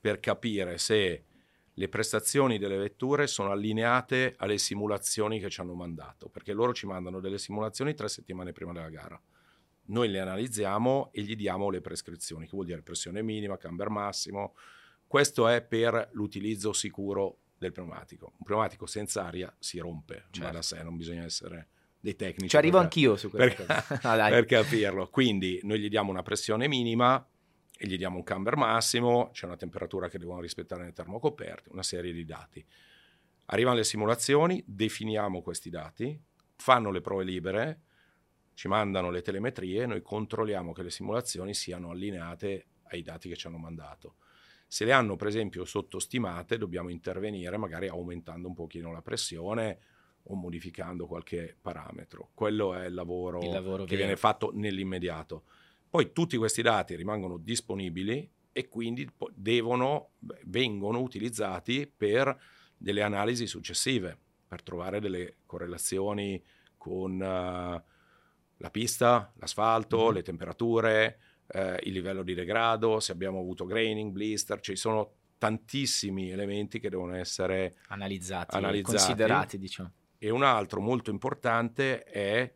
[0.00, 1.24] per capire se
[1.72, 6.86] le prestazioni delle vetture sono allineate alle simulazioni che ci hanno mandato, perché loro ci
[6.86, 9.20] mandano delle simulazioni tre settimane prima della gara
[9.86, 14.54] noi le analizziamo e gli diamo le prescrizioni, che vuol dire pressione minima, camber massimo.
[15.06, 18.32] Questo è per l'utilizzo sicuro del pneumatico.
[18.38, 20.40] Un pneumatico senza aria si rompe, certo.
[20.40, 21.68] ma da sé non bisogna essere
[22.00, 22.48] dei tecnici.
[22.48, 23.64] Ci arrivo per, anch'io su questo.
[23.64, 25.08] Per, ah, per capirlo.
[25.08, 27.26] Quindi noi gli diamo una pressione minima
[27.76, 31.82] e gli diamo un camber massimo, c'è una temperatura che devono rispettare nei termocoperti, una
[31.82, 32.64] serie di dati.
[33.46, 36.18] Arrivano le simulazioni, definiamo questi dati,
[36.56, 37.80] fanno le prove libere,
[38.54, 43.46] ci mandano le telemetrie noi controlliamo che le simulazioni siano allineate ai dati che ci
[43.46, 44.16] hanno mandato.
[44.66, 49.78] Se le hanno per esempio sottostimate dobbiamo intervenire magari aumentando un pochino la pressione
[50.28, 52.30] o modificando qualche parametro.
[52.32, 54.06] Quello è il lavoro, il lavoro che vero.
[54.06, 55.44] viene fatto nell'immediato.
[55.90, 60.12] Poi tutti questi dati rimangono disponibili e quindi devono,
[60.44, 62.36] vengono utilizzati per
[62.76, 66.42] delle analisi successive, per trovare delle correlazioni
[66.76, 67.20] con...
[67.20, 67.92] Uh,
[68.58, 70.14] la pista, l'asfalto, mm-hmm.
[70.14, 76.30] le temperature, eh, il livello di degrado, se abbiamo avuto graining, blister, ci sono tantissimi
[76.30, 78.96] elementi che devono essere analizzati, analizzati.
[78.96, 79.58] considerati.
[79.58, 79.92] Diciamo.
[80.18, 82.54] E un altro molto importante è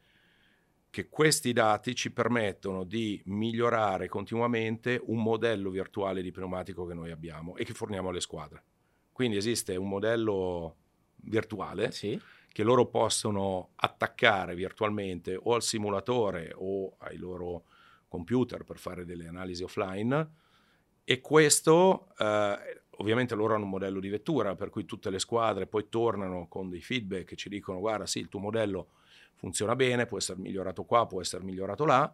[0.90, 7.10] che questi dati ci permettono di migliorare continuamente un modello virtuale di pneumatico che noi
[7.10, 8.62] abbiamo e che forniamo alle squadre.
[9.12, 10.76] Quindi esiste un modello
[11.16, 12.18] virtuale Sì.
[12.58, 17.66] Che loro possono attaccare virtualmente o al simulatore o ai loro
[18.08, 20.30] computer per fare delle analisi offline
[21.04, 25.68] e questo eh, ovviamente loro hanno un modello di vettura per cui tutte le squadre
[25.68, 28.88] poi tornano con dei feedback che ci dicono guarda sì il tuo modello
[29.36, 32.12] funziona bene, può essere migliorato qua, può essere migliorato là.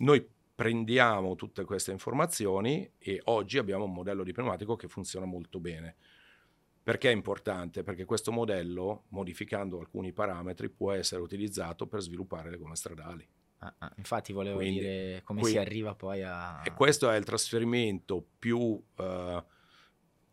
[0.00, 5.58] Noi prendiamo tutte queste informazioni e oggi abbiamo un modello di pneumatico che funziona molto
[5.58, 5.96] bene.
[6.82, 7.82] Perché è importante?
[7.82, 13.26] Perché questo modello, modificando alcuni parametri, può essere utilizzato per sviluppare le gomme stradali.
[13.58, 16.62] Ah, ah, infatti volevo Quindi- dire come quindi- si arriva poi a...
[16.64, 19.44] E questo è il trasferimento più, eh,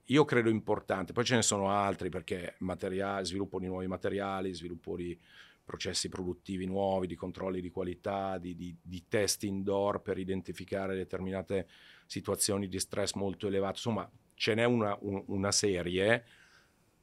[0.05, 1.11] io credo importante.
[1.11, 5.19] Poi ce ne sono altri perché materiali, sviluppo di nuovi materiali, sviluppo di
[5.65, 11.67] processi produttivi nuovi, di controlli di qualità, di, di- di test indoor per identificare determinate
[12.05, 13.73] situazioni di stress molto elevato.
[13.73, 16.23] Insomma, ce n'è una, un- una serie,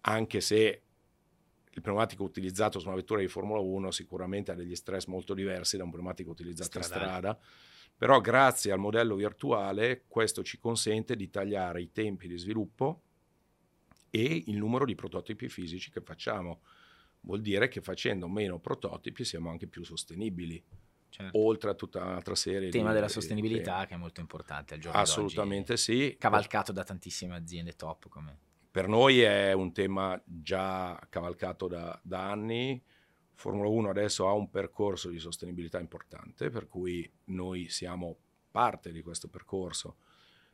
[0.03, 0.83] anche se
[1.77, 5.77] il pneumatico utilizzato su una vettura di Formula 1 sicuramente ha degli stress molto diversi
[5.77, 7.11] da un pneumatico utilizzato in Stradale.
[7.11, 7.39] strada,
[7.97, 13.03] però grazie al modello virtuale questo ci consente di tagliare i tempi di sviluppo
[14.11, 16.61] e il numero di prototipi fisici che facciamo.
[17.23, 20.63] Vuol dire che facendo meno prototipi siamo anche più sostenibili,
[21.15, 21.39] Certo.
[21.39, 22.95] oltre a tutta un'altra serie Il tema di...
[22.95, 23.87] della di- sostenibilità temi.
[23.87, 26.17] che è molto importante al giorno Assolutamente sì.
[26.19, 28.37] cavalcato da tantissime aziende top come...
[28.69, 32.83] Per noi è un tema già cavalcato da, da anni.
[33.35, 38.17] Formula 1 adesso ha un percorso di sostenibilità importante, per cui noi siamo
[38.51, 39.99] parte di questo percorso,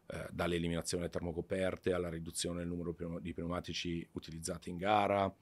[0.09, 5.35] eh, dall'eliminazione delle termocoperte alla riduzione del numero di pneumatici utilizzati in gara,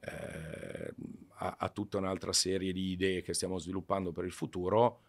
[0.00, 0.94] eh,
[1.38, 5.00] a, a tutta un'altra serie di idee che stiamo sviluppando per il futuro.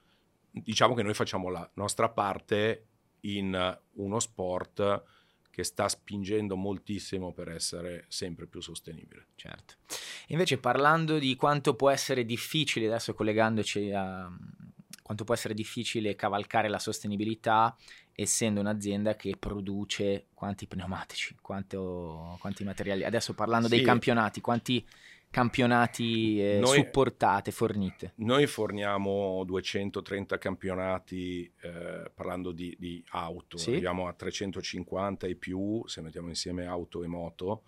[0.51, 2.87] Diciamo che noi facciamo la nostra parte
[3.21, 5.03] in uno sport
[5.57, 9.29] che sta spingendo moltissimo per essere sempre più sostenibile.
[9.35, 9.75] Certo.
[10.27, 14.31] Invece parlando di quanto può essere difficile, adesso collegandoci a
[15.01, 17.75] quanto può essere difficile cavalcare la sostenibilità
[18.19, 23.03] essendo un'azienda che produce quanti pneumatici, quanto- quanti materiali.
[23.03, 23.85] Adesso parlando dei Sì.
[23.85, 24.83] campionati, quanti
[25.29, 28.13] campionati eh, Noi- supportate, fornite?
[28.15, 33.69] Noi forniamo 230 campionati eh, parlando di, di auto, Sì.
[33.69, 37.63] arriviamo a 350 e più se mettiamo insieme auto e moto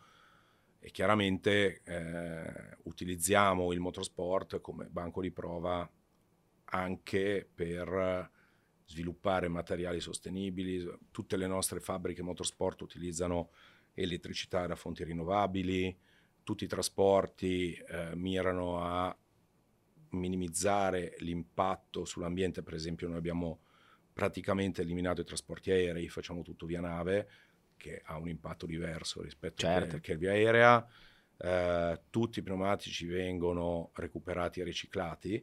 [0.80, 5.88] e chiaramente eh, utilizziamo il motorsport come banco di prova
[6.72, 8.32] anche per
[8.90, 10.84] sviluppare materiali sostenibili.
[11.12, 13.52] Tutte le nostre fabbriche motorsport utilizzano
[13.94, 15.96] elettricità da fonti rinnovabili,
[16.44, 19.16] tutti i trasporti eh, mirano a
[20.12, 23.60] minimizzare l'impatto sull'ambiente, per esempio noi abbiamo
[24.12, 27.30] praticamente eliminato i trasporti aerei, facciamo tutto via nave,
[27.78, 29.96] che ha un impatto diverso rispetto a Certo.
[29.98, 30.88] che, che via aerea,
[31.42, 35.42] Eh, tutti i pneumatici vengono recuperati e riciclati.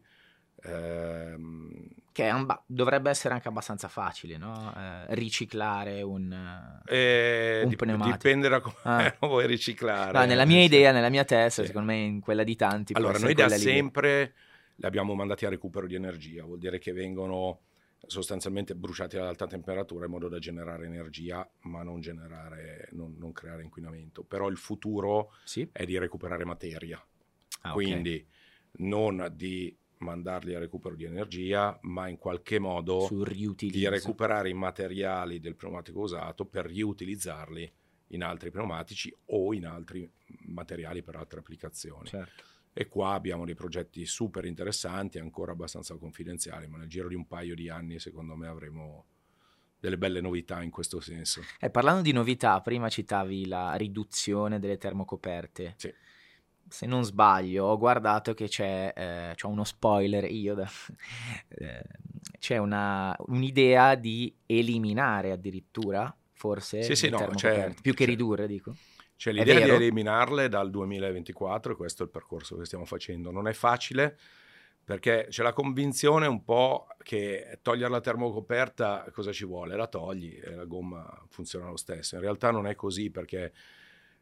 [0.62, 4.72] Ehm, Che ba- dovrebbe essere anche abbastanza facile, no?
[4.74, 6.32] Eh, riciclare un...
[6.86, 8.16] eh, Un dip- pneumatico.
[8.16, 9.16] dipende da come Ah.
[9.20, 10.18] lo vuoi riciclare.
[10.18, 11.68] No, nella mia idea, nella mia testa, Sì.
[11.68, 12.94] secondo me in quella di tanti.
[12.94, 14.34] Allora, noi da sempre
[14.76, 17.60] li abbiamo mandati a recupero di energia, vuol dire che vengono
[18.06, 23.32] sostanzialmente bruciati ad alta temperatura in modo da generare energia, ma non, generare, non, non
[23.32, 24.22] creare inquinamento.
[24.22, 25.68] Però il futuro Sì?
[25.72, 27.02] è di recuperare materia,
[27.62, 28.24] Ah, quindi
[28.78, 35.40] non di mandarli a recupero di energia, ma in qualche modo di recuperare i materiali
[35.40, 37.72] del pneumatico usato per riutilizzarli
[38.08, 40.08] in altri pneumatici o in altri
[40.46, 42.06] materiali per altre applicazioni.
[42.06, 42.44] Certo.
[42.72, 47.26] E qua abbiamo dei progetti super interessanti, ancora abbastanza confidenziali, ma nel giro di un
[47.26, 49.06] paio di anni secondo me avremo
[49.80, 51.40] delle belle novità in questo senso.
[51.58, 55.74] Eh, parlando di novità, prima citavi la riduzione delle termocoperte.
[55.76, 55.92] Sì.
[56.68, 60.68] Se non sbaglio, ho guardato che c'è, eh, c'ho uno spoiler io, da-
[61.48, 61.82] eh,
[62.38, 68.10] c'è una- un'idea di eliminare addirittura, forse, Sì, sì, no, c'è- più che c'è.
[68.10, 68.74] ridurre, dico.
[69.16, 73.30] C'è l'idea di eliminarle dal 2024 e questo è il percorso che stiamo facendo.
[73.30, 74.18] Non è facile
[74.84, 79.74] perché c'è la convinzione un po' che togliere la termocoperta cosa ci vuole?
[79.74, 82.16] La togli e la gomma funziona lo stesso.
[82.16, 83.52] In realtà non è così perché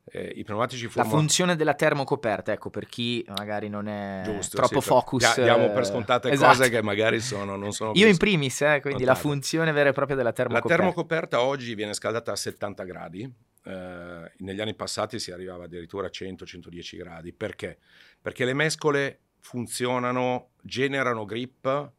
[0.07, 1.17] eh, i pneumatici La formano...
[1.17, 5.35] funzione della termocoperta, ecco, per chi magari non è Giusto, troppo sì, focus.
[5.35, 6.57] dia- diamo eh, per scontate esatto.
[6.57, 9.93] cose che magari sono, non sono Io in primis, eh, quindi la funzione vera e
[9.93, 10.77] propria della La termocoperta.
[10.77, 13.33] termocoperta oggi viene scaldata a 70 gradi,
[13.65, 17.33] eh, negli anni passati si arrivava addirittura a 100-110 gradi.
[17.33, 17.79] Perché?
[18.21, 21.93] Perché le mescole funzionano, generano grip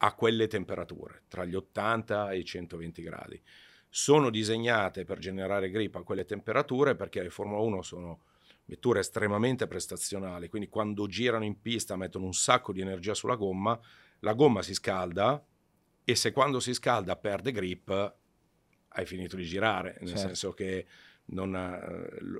[0.00, 3.42] a quelle temperature, tra gli 80 e i 120 gradi.
[3.88, 8.20] Sono disegnate per generare grip a quelle temperature perché le Formula 1 sono
[8.64, 13.78] vetture estremamente prestazionali, quindi quando girano in pista mettono un sacco di energia sulla gomma,
[14.20, 15.42] la gomma si scalda
[16.04, 18.16] e se quando si scalda perde grip
[18.88, 20.26] hai finito di girare, nel certo.
[20.26, 20.86] senso che
[21.26, 21.52] non,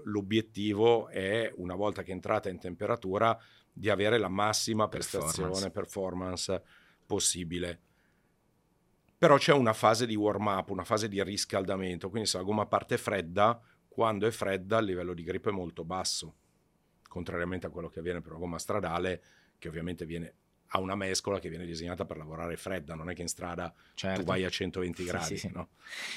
[0.05, 3.39] l'obiettivo è, una volta che entrate in temperatura,
[3.73, 6.63] di avere la massima prestazione, performance, performance
[7.07, 7.81] possibile.
[9.18, 12.66] Però c'è una fase di warm up, una fase di riscaldamento, quindi se la gomma
[12.66, 16.35] parte fredda, quando è fredda il livello di grip è molto basso,
[17.09, 19.22] contrariamente a quello che avviene per una gomma stradale,
[19.59, 20.35] che ovviamente viene
[20.72, 24.20] ha una mescola che viene disegnata per lavorare fredda, non è che in strada certo.
[24.20, 25.24] tu vai a 120 gradi.
[25.24, 25.50] Sì, sì.
[25.52, 25.70] No?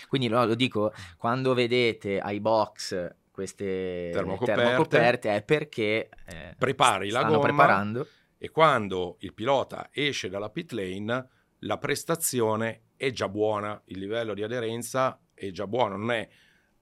[0.07, 7.09] Quindi no, lo dico, quando vedete ai box queste termocoperte, termocoperte è perché eh, prepari
[7.09, 8.07] la gomma preparando.
[8.37, 11.27] e quando il pilota esce dalla pit lane
[11.59, 16.29] la prestazione è già buona, il livello di aderenza è già buono, non è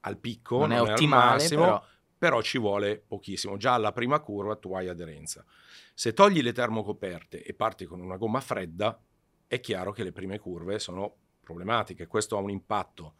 [0.02, 1.84] al picco, non, non è ottimale, massimo, però...
[2.18, 3.56] però ci vuole pochissimo.
[3.56, 5.46] Già alla prima curva tu hai aderenza.
[5.94, 9.02] Se togli le termocoperte e parti con una gomma fredda,
[9.48, 12.06] è chiaro che le prime curve sono problematiche.
[12.06, 13.14] Questo ha un impatto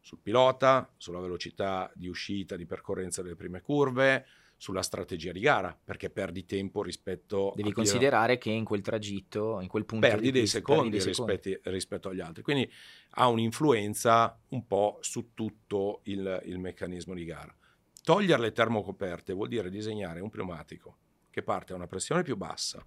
[0.00, 5.78] sul pilota, sulla velocità di uscita, di percorrenza delle prime curve, sulla strategia di gara,
[5.84, 10.46] perché perdi tempo rispetto Devi considerare che in quel tragitto, in quel punto perdi dei
[10.46, 11.60] secondi, perdi dei secondi.
[11.64, 12.42] rispetto agli altri.
[12.42, 12.70] Quindi
[13.10, 17.54] ha un'influenza un po' su tutto il, il meccanismo di gara.
[18.02, 20.96] Togliere le termocoperte vuol dire disegnare un pneumatico
[21.30, 22.84] che parte a una pressione più bassa,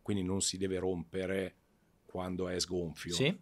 [0.00, 1.56] quindi non si deve rompere
[2.06, 3.38] quando è sgonfio, sì.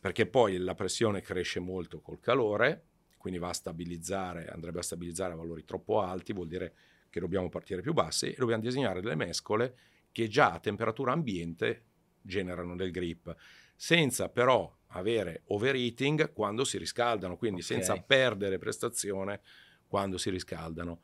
[0.00, 2.86] perché poi la pressione cresce molto col calore,
[3.18, 6.74] quindi va a stabilizzare, andrebbe a stabilizzare a valori troppo alti, vuol dire
[7.14, 9.76] che dobbiamo partire più bassi e dobbiamo disegnare delle mescole
[10.10, 11.84] che già a temperatura ambiente
[12.20, 13.32] generano del grip,
[13.76, 17.76] senza però avere overheating quando si riscaldano, quindi okay.
[17.76, 19.42] senza perdere prestazione
[19.86, 21.02] quando si riscaldano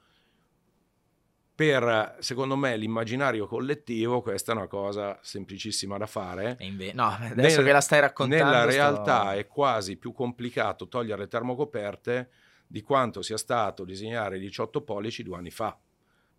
[1.54, 6.56] per, secondo me, l'immaginario collettivo questa è una cosa semplicissima da fare.
[6.60, 8.44] Inve- no, adesso Nel, che la stai raccontando...
[8.44, 9.30] Nella realtà sto...
[9.32, 12.30] è quasi più complicato togliere le termocoperte
[12.66, 15.78] di quanto sia stato disegnare 18 pollici due anni fa.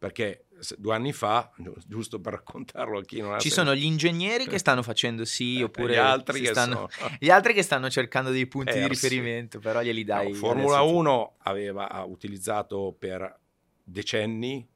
[0.02, 0.46] Perché
[0.80, 1.52] due anni fa,
[1.86, 3.38] giusto per raccontarlo a chi non ha...
[3.38, 7.16] Ci sono gli ingegneri che stanno facendo sì, eh, oppure gli altri, stanno, sono...
[7.20, 8.82] gli altri, che stanno, cercando dei punti Persi.
[8.82, 10.32] di riferimento, però glieli dai...
[10.32, 13.40] No, Formula 1 aveva, utilizzato per
[13.84, 14.68] decenni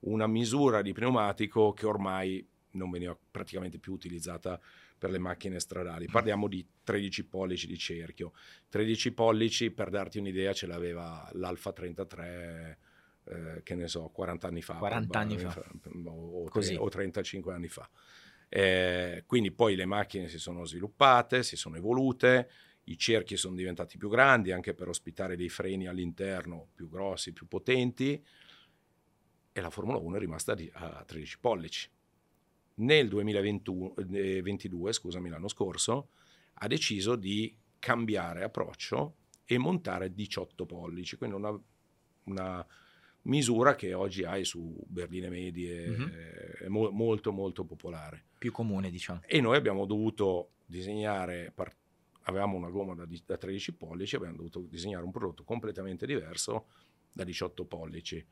[0.00, 4.60] una misura di pneumatico che ormai non veniva praticamente più utilizzata
[4.98, 6.08] per le macchine stradali.
[6.12, 8.32] Parliamo di 13 pollici di cerchio.
[8.68, 12.78] 13 pollici, per darti un'idea, ce l'aveva l'Alfa 33,
[13.24, 14.74] eh, che ne so, 40 anni fa.
[14.74, 15.64] 40 anni fa.
[16.06, 17.88] O, o, 35 anni fa.
[18.48, 22.50] Eh, quindi poi le macchine si sono sviluppate, si sono evolute,
[22.84, 27.48] i cerchi sono diventati più grandi anche per ospitare dei freni all'interno più grossi, più
[27.48, 28.22] potenti
[29.56, 31.88] e la Formula 1 è rimasta a 13 pollici.
[32.76, 36.08] Nel 2022, eh, scusami, l'anno scorso,
[36.54, 41.56] ha deciso di cambiare approccio e montare 18 pollici, quindi una,
[42.24, 42.66] una
[43.24, 46.08] misura che oggi hai su berline medie, mm-hmm.
[46.60, 48.24] è mo- molto molto popolare.
[48.38, 49.20] Più comune, diciamo.
[49.26, 51.76] E noi abbiamo dovuto disegnare, part-
[52.22, 56.66] avevamo una gomma da, di- da 13 pollici, abbiamo dovuto disegnare un prodotto completamente diverso
[57.12, 58.26] da 18 pollici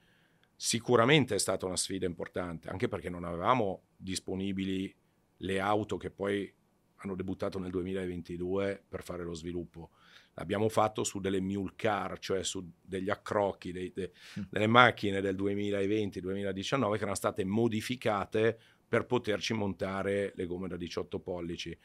[0.64, 4.94] Sicuramente è stata una sfida importante, anche perché non avevamo disponibili
[5.38, 6.54] le auto che poi
[6.98, 9.90] hanno debuttato nel 2022 per fare lo sviluppo.
[10.34, 14.42] L'abbiamo fatto su delle mule car, cioè su degli accrocchi, dei, de, mm.
[14.48, 21.18] delle macchine del 2020-2019 che erano state modificate per poterci montare le gomme da 18
[21.18, 21.76] pollici,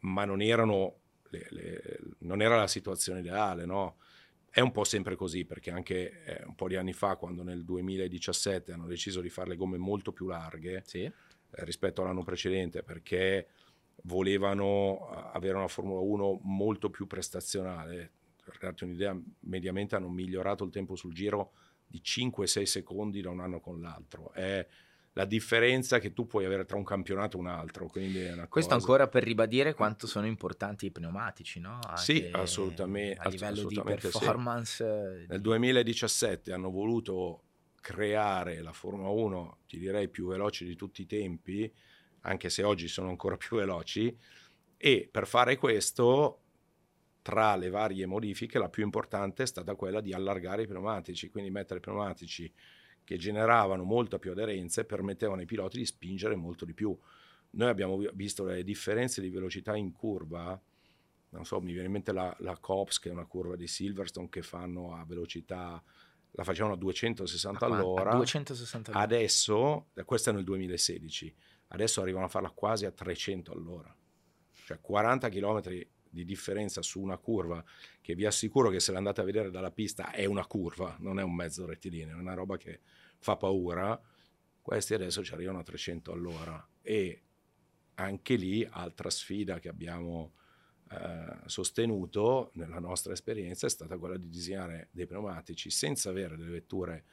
[0.00, 1.00] ma non erano
[1.30, 3.96] le, le, non era la situazione ideale, no?
[4.48, 7.64] È un po' sempre così, perché anche eh, un po' di anni fa, quando nel
[7.64, 11.02] 2017 hanno deciso di fare le gomme molto più larghe sì.
[11.02, 11.12] eh,
[11.50, 13.48] rispetto all'anno precedente, perché
[14.02, 18.10] volevano eh, avere una Formula 1 molto più prestazionale.
[18.44, 21.52] Per darti un'idea, mediamente hanno migliorato il tempo sul giro
[21.86, 24.32] di 5-6 secondi da un anno con l'altro.
[24.32, 24.66] È
[25.16, 27.88] la differenza che tu puoi avere tra un campionato e un altro.
[27.88, 28.74] Questo cosa...
[28.74, 31.78] ancora per ribadire quanto sono importanti i pneumatici, no?
[31.82, 33.18] Anche sì, assolutamente.
[33.20, 35.20] A livello assolutamente di performance.
[35.20, 35.26] Sì.
[35.28, 37.42] Nel 2017 hanno voluto
[37.80, 41.72] creare la Formula 1, ti direi più veloce di tutti i tempi,
[42.26, 44.14] anche se oggi sono ancora più veloci,
[44.76, 46.40] e per fare questo
[47.22, 51.50] tra le varie modifiche la più importante è stata quella di allargare i pneumatici, quindi
[51.50, 52.52] mettere pneumatici
[53.02, 56.96] che generavano molta più aderenza e permettevano ai piloti di spingere molto di più.
[57.50, 60.60] Noi abbiamo visto le differenze di velocità in curva,
[61.30, 64.28] non so, mi viene in mente la, la Cops, che è una curva di Silverstone
[64.28, 65.82] che fanno a velocità,
[66.32, 68.14] la facevano a 260 A qua- a all'ora.
[68.14, 69.04] 260 all'ora.
[69.04, 71.34] Adesso, questo è nel 2016,
[71.68, 73.94] adesso arrivano a farla quasi a 300 all'ora.
[74.52, 75.60] Cioè 40 km
[76.08, 77.62] di differenza su una curva
[78.00, 81.22] che vi assicuro che se l'andate a vedere dalla pista è una curva, non è
[81.22, 82.80] un mezzo rettilineo, è una roba che
[83.18, 84.00] fa paura.
[84.60, 87.22] Questi adesso ci arrivano a 300 all'ora e
[87.94, 90.32] anche lì altra sfida che abbiamo
[90.90, 96.50] eh, sostenuto nella nostra esperienza è stata quella di disegnare dei pneumatici senza avere delle
[96.50, 97.04] vetture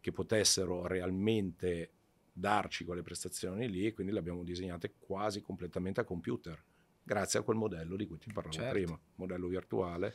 [0.00, 1.92] che potessero realmente
[2.40, 6.60] darci quelle prestazioni lì e quindi le abbiamo disegnate quasi completamente a computer
[7.02, 8.72] grazie a quel modello di cui ti parlavo Certo.
[8.72, 10.14] prima modello virtuale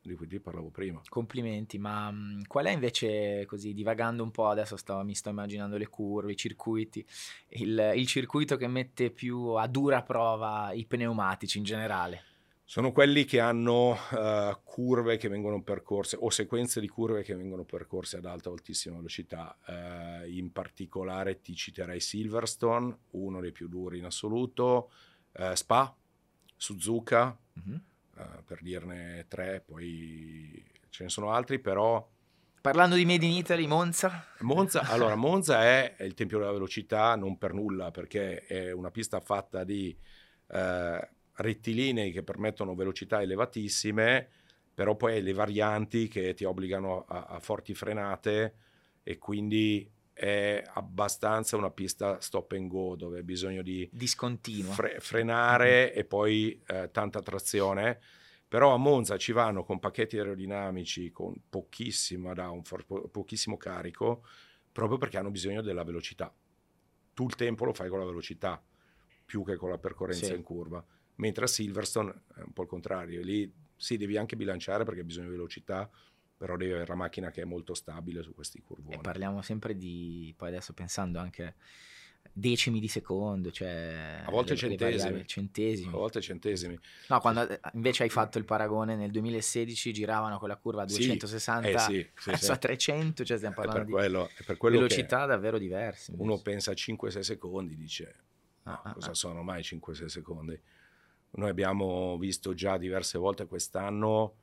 [0.00, 4.48] di cui ti parlavo prima Complimenti, ma mh, qual è invece, così divagando un po',
[4.48, 7.04] adesso sto- mi sto immaginando le curve, i circuiti,
[7.48, 12.24] il, il circuito che mette più a dura prova i pneumatici in generale?
[12.66, 17.64] Sono quelli che hanno eh, curve che vengono percorse o sequenze di curve che vengono
[17.64, 19.56] percorse ad alta o altissima velocità.
[19.66, 24.90] Eh, in particolare ti citerei Silverstone, uno dei più duri in assoluto,
[25.32, 25.94] eh, Spa,
[26.56, 27.82] Suzuka, Mhm.
[28.16, 32.10] eh, per dirne tre, poi ce ne sono altri, però
[32.64, 34.24] Parlando di Made in Italy, Monza?
[34.40, 39.20] Monza, allora, Monza è, il tempio della velocità non per nulla, perché è una pista
[39.20, 39.94] fatta di
[40.48, 44.28] eh, rettilinei che permettono velocità elevatissime,
[44.74, 48.54] però poi hai le varianti che ti obbligano a, a forti frenate
[49.02, 54.72] e quindi è abbastanza una pista stop and go dove hai bisogno di Discontinua.
[54.72, 58.00] fre- frenare e poi eh, tanta trazione.
[58.46, 64.24] Però a Monza ci vanno con pacchetti aerodinamici con pochissima downforce, po- pochissimo carico,
[64.70, 66.32] proprio perché hanno bisogno della velocità.
[67.14, 68.62] Tu il tempo lo fai con la velocità,
[69.24, 70.34] più che con la percorrenza Sì.
[70.34, 70.84] in curva.
[71.16, 75.14] Mentre a Silverstone è un po' il contrario, lì sì, devi anche bilanciare perché di
[75.16, 75.88] velocità,
[76.36, 78.96] però devi avere la macchina che è molto stabile su questi curvoni.
[78.96, 81.54] E parliamo sempre di, poi adesso pensando anche
[82.32, 85.24] decimi di secondo, cioè A volte centesimi.
[85.26, 85.88] centesimi.
[85.88, 86.78] A volte centesimi.
[87.08, 91.06] No, quando eh, invece hai fatto il paragone nel 2016 giravano quella curva a Sì,
[91.06, 92.50] 260 Eh sì, sì, sì.
[92.50, 96.12] a 300, cioè stiamo parlando di quello, velocità davvero diverse.
[96.16, 98.22] uno pensa a 5-6 secondi, dice
[98.66, 99.14] Ah, "No, ah, cosa ah.
[99.14, 100.58] sono mai 5-6 secondi?
[101.36, 104.36] Noi abbiamo visto già diverse volte quest'anno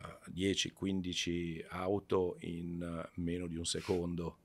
[0.00, 4.38] eh, 10-15 auto in eh, meno di un secondo.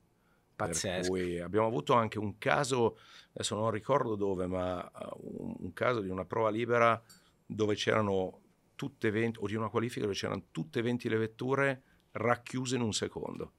[0.56, 1.10] Per Pazzesco.
[1.10, 2.98] cui abbiamo avuto anche un caso,
[3.32, 7.00] adesso non ricordo dove, ma eh, un, un caso di una prova libera
[7.44, 8.40] dove c'erano
[8.74, 11.82] tutte 20, o di una qualifica dove c'erano tutte 20 le vetture
[12.12, 13.52] racchiuse in un secondo.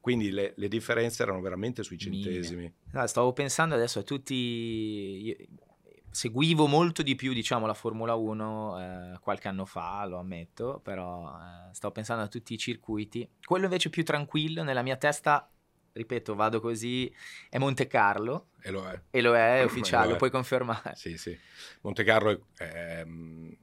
[0.00, 2.72] Quindi le, le differenze erano veramente sui centesimi.
[2.90, 5.48] No, stavo pensando adesso a tutti.
[6.12, 8.78] Seguivo molto di più, diciamo, la Formula 1
[9.14, 13.28] eh, qualche anno fa, lo ammetto, però eh, stavo pensando a tutti i circuiti.
[13.44, 15.50] Quello invece più tranquillo nella mia testa,
[15.92, 17.12] ripeto, vado così,
[17.48, 19.00] è Monte Carlo E lo è.
[19.10, 20.10] e lo è Lo ufficiale, è.
[20.10, 20.94] lo puoi confermare.
[20.94, 21.36] Sì, sì.
[21.80, 23.00] Monte Carlo è...
[23.00, 23.56] ehm,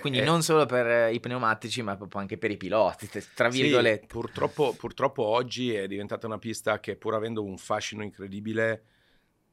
[0.00, 3.50] Quindi è- non solo per eh, i pneumatici, ma proprio anche per i piloti, tra
[3.50, 4.06] Sì, virgolette.
[4.06, 8.84] purtroppo, purtroppo oggi è diventata una pista che pur avendo un fascino incredibile,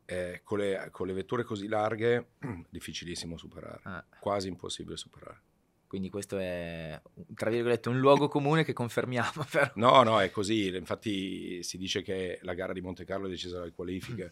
[0.08, 2.30] eh, con, le, con le vetture così larghe,
[2.70, 5.41] difficilissimo superare, Ah, quasi impossibile superare.
[5.88, 6.99] quindi questo è,
[7.36, 9.72] tra virgolette, un luogo comune che confermiamo, però.
[9.76, 10.68] No, no, è così.
[10.76, 14.24] Infatti si dice che la gara di Monte Carlo è decisa dalle qualifiche,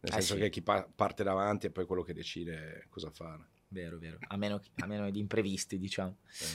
[0.00, 0.40] nel Eh senso sì.
[0.40, 3.46] che chi pa- parte davanti è poi quello che decide cosa fare.
[3.70, 4.16] Vero, vero.
[4.28, 6.16] A meno, a meno di imprevisti, diciamo.
[6.26, 6.46] Eh.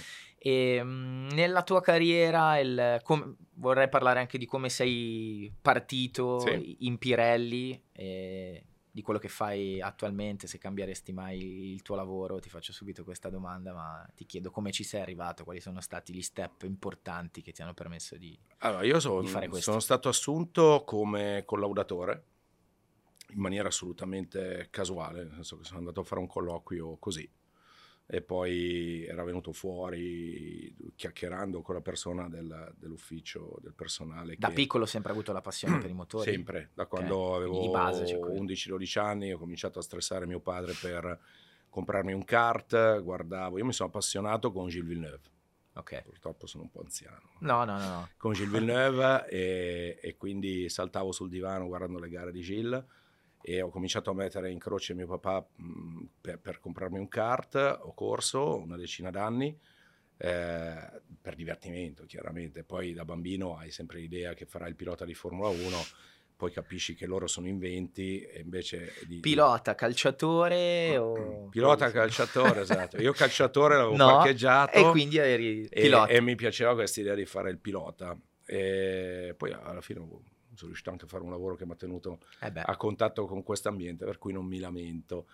[0.45, 6.75] E mh, nella tua carriera il- com- vorrei parlare anche di come sei partito Sì.
[6.79, 12.39] in Pirelli e di quello che fai attualmente, se cambieresti mai il tuo lavoro.
[12.39, 16.13] Ti faccio subito questa domanda, ma ti chiedo come ci sei arrivato, quali sono stati
[16.13, 18.37] gli step importanti che ti hanno permesso di...
[18.59, 19.69] Allora, io so- di fare questo.
[19.69, 22.23] sono stato assunto come collaudatore
[23.29, 27.27] in maniera assolutamente casuale, nel senso che sono andato a fare un colloquio così
[28.05, 34.35] e poi era venuto fuori chiacchierando con la persona del- dell'ufficio del personale.
[34.37, 36.29] Da che- piccolo ho sempre avuto la passione per i motori.
[36.29, 38.41] Sempre, da quando quindi avevo base quello.
[38.43, 41.19] 11-12 anni ho cominciato a stressare mio padre per
[41.69, 45.21] comprarmi un kart, guardavo, io mi sono appassionato con Gilles Villeneuve,
[45.73, 46.03] Ok.
[46.03, 48.09] purtroppo sono un po' anziano No, no, no, no.
[48.15, 52.83] con Gilles Villeneuve e, e quindi saltavo sul divano guardando le gare di Gilles
[53.45, 57.55] e ho cominciato a mettere in croce mio papà mh, per, per comprarmi un kart,
[57.81, 59.59] ho corso una decina d'anni,
[60.15, 62.63] eh, per divertimento chiaramente.
[62.63, 65.59] Poi da bambino hai sempre l'idea che farai il pilota di Formula 1,
[66.37, 68.93] poi capisci che loro sono inventi e invece...
[69.05, 71.49] Di, pilota, calciatore o...
[71.49, 73.01] Pilota, calciatore, esatto.
[73.01, 74.77] Io calciatore l'avevo no, parcheggiato.
[74.77, 76.09] E quindi eri pilota.
[76.09, 78.17] E, e mi piaceva questa idea di fare il pilota.
[78.45, 79.99] E poi alla fine
[80.55, 83.43] sono riuscito anche a fare un lavoro che mi ha tenuto eh a contatto con
[83.43, 85.27] questo ambiente, per cui non mi lamento.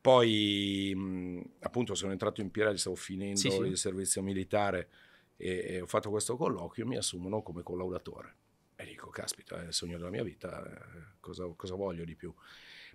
[0.00, 3.60] Poi, mh, appunto, sono entrato in Pirelli, stavo finendo sì, sì.
[3.60, 4.88] il servizio militare
[5.36, 8.36] e, e, ho fatto questo colloquio, mi assumono come collaudatore.
[8.76, 12.32] E dico, caspita, è il sogno della mia vita, eh, cosa, cosa voglio di più?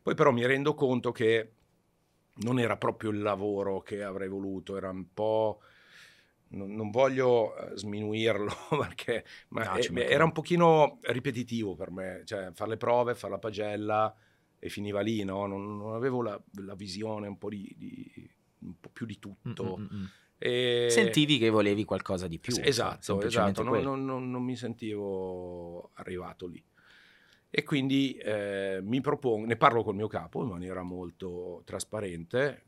[0.01, 1.51] Poi però mi rendo conto che
[2.35, 5.61] non era proprio il lavoro che avrei voluto, era un po'
[6.53, 12.51] non, non voglio eh, sminuirlo perché no, è, era un pochino ripetitivo per me, cioè
[12.53, 14.15] fare le prove, fare la pagella
[14.59, 15.45] e finiva lì, no?
[15.45, 18.29] non, non avevo la, la, visione un po', di, di,
[18.59, 19.77] un po' più di tutto.
[19.77, 20.05] Mm-hmm.
[20.37, 20.87] E...
[20.89, 22.55] Sentivi che volevi qualcosa di più.
[22.61, 23.63] Esatto, esatto.
[23.63, 26.63] Non, non, non, mi sentivo arrivato lì.
[27.49, 32.63] E quindi eh, mi propongo, ne parlo col mio capo in maniera molto trasparente,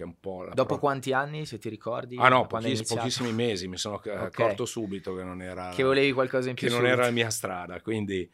[0.00, 0.78] che è un po' Dopo pro...
[0.78, 2.16] quanti anni, se ti ricordi?
[2.16, 4.16] Ah no, pochiss- pochissimi mesi, mi sono okay.
[4.16, 5.68] accorto subito che non era...
[5.68, 6.88] Che volevi qualcosa in più Che subito.
[6.88, 8.28] non era la mia strada, quindi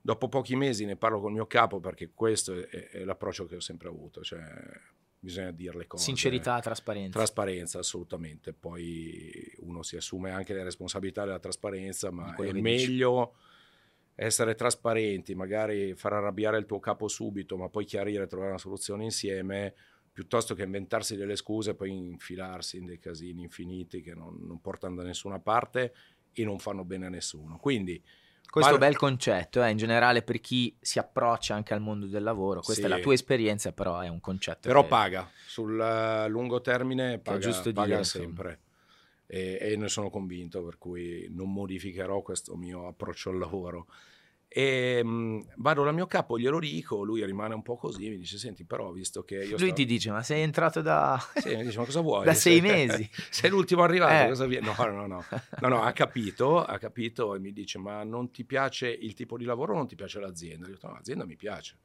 [0.00, 3.60] dopo pochi mesi ne parlo col mio capo perché questo è, è l'approccio che ho
[3.60, 4.40] sempre avuto, cioè
[5.20, 6.02] bisogna dire le cose.
[6.02, 7.18] Sincerità, trasparenza.
[7.18, 8.52] Trasparenza, assolutamente.
[8.52, 14.24] Poi uno si assume anche le responsabilità della trasparenza, ma è meglio dici.
[14.26, 18.58] essere trasparenti, magari far arrabbiare il tuo capo subito, ma poi chiarire e trovare una
[18.58, 19.74] soluzione insieme
[20.12, 24.60] piuttosto che inventarsi delle scuse e poi infilarsi in dei casini infiniti che non, non,
[24.60, 25.94] portano da nessuna parte
[26.32, 27.56] e non fanno bene a nessuno.
[27.56, 28.02] Quindi
[28.52, 28.76] questo ma...
[28.76, 32.22] è un bel concetto, eh, in generale per chi si approccia anche al mondo del
[32.22, 32.92] lavoro, questa sì.
[32.92, 34.68] è la tua esperienza, però è un concetto.
[34.68, 34.88] Però che...
[34.88, 38.60] paga, sul uh, lungo termine paga, giusto paga dire, sempre.
[39.26, 43.86] E, e ne sono convinto, per cui non modificherò questo mio approccio al lavoro.
[44.54, 48.18] E mh, mhmm, vado dal mio capo, glielo dico, lui rimane un po' così, mi
[48.18, 49.50] dice, senti però, visto che io...
[49.50, 49.72] Lui stavo...
[49.72, 51.18] ti dice, ma sei entrato da...
[51.40, 52.26] Sì, mi dice, ma cosa vuoi?
[52.26, 53.08] da sei mesi.
[53.30, 54.28] sei l'ultimo arrivato, eh.
[54.28, 54.66] cosa viene?
[54.66, 55.24] No, no, no,
[55.60, 59.38] no, no, ha capito, ha capito e mi dice, ma non ti piace il tipo
[59.38, 60.66] di lavoro o non ti piace l'azienda?
[60.66, 61.78] Io ho detto, no, l'azienda mi piace,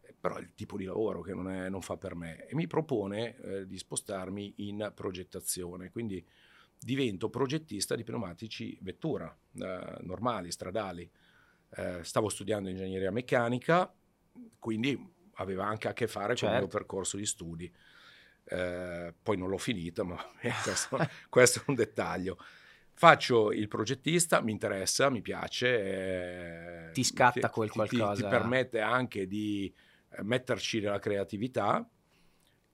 [0.00, 2.46] eh, però è il tipo di lavoro che non, è, non fa per me.
[2.46, 6.24] E mi propone eh, di spostarmi in progettazione, quindi
[6.78, 11.10] divento progettista di pneumatici vettura, eh, normali, stradali
[11.76, 13.92] eh, stavo studiando ingegneria meccanica,
[14.58, 16.46] quindi aveva anche a che fare certo.
[16.46, 16.78] con il mio certo.
[16.78, 17.74] percorso di studi.
[18.48, 20.16] Eh, poi non l'ho finito, ma
[20.62, 20.98] questo,
[21.28, 22.38] questo, è un dettaglio.
[22.92, 26.88] Faccio il progettista, mi interessa, mi piace.
[26.88, 28.14] Eh, ti scatta quel qualcosa.
[28.14, 29.72] Ti, ti permette anche di
[30.10, 31.86] eh, metterci della creatività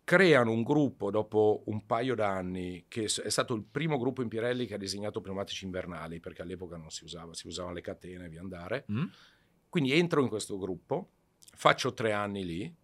[0.05, 4.67] creano un gruppo dopo un paio d'anni, che è stato il primo gruppo in Pirelli
[4.67, 8.29] che ha disegnato pneumatici invernali, perché all'epoca non si usava, si usavano le catene e
[8.29, 8.85] via andare.
[8.91, 9.05] Mm.
[9.69, 11.11] Quindi entro in questo gruppo,
[11.55, 12.75] faccio tre anni lì,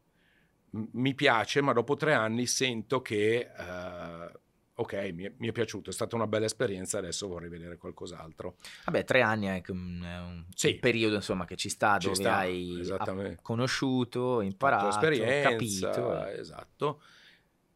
[0.70, 3.48] m- mi piace, ma dopo tre anni sento che...
[3.56, 4.46] Uh,
[4.81, 8.57] ok, mi è, mi è, piaciuto, è stata una bella esperienza, adesso vorrei vedere qualcos'altro.
[8.85, 10.76] Vabbè, tre anni è un, un sì.
[10.76, 12.87] periodo insomma che ci sta, ci dove sta, hai
[13.43, 16.24] conosciuto, imparato, capito.
[16.26, 17.03] Esatto.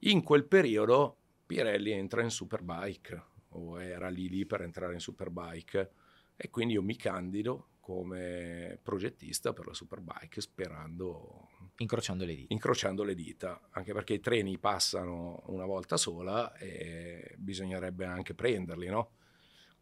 [0.01, 5.91] In quel periodo Pirelli entra in Superbike, o era lì lì per entrare in Superbike,
[6.37, 11.49] e quindi io mi candido come progettista per la Superbike sperando...
[11.79, 12.53] Incrociando le dita.
[12.53, 18.89] Incrociando le dita, anche perché i treni passano una volta sola e bisognerebbe anche prenderli,
[18.89, 19.13] no?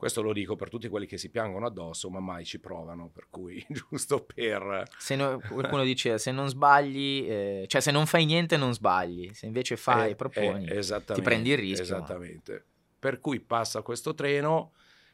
[0.00, 3.26] Questo lo dico per tutti quelli che si piangono addosso, ma mai ci provano, per
[3.28, 4.84] cui giusto per...
[4.96, 9.30] Se no, qualcuno dice se non sbagli, eh, cioè se non fai niente non sbagli,
[9.34, 11.82] se invece fai e eh, proponi, eh, ti prendi il rischio.
[11.82, 12.64] Esattamente.
[12.98, 14.72] Per cui passa questo treno,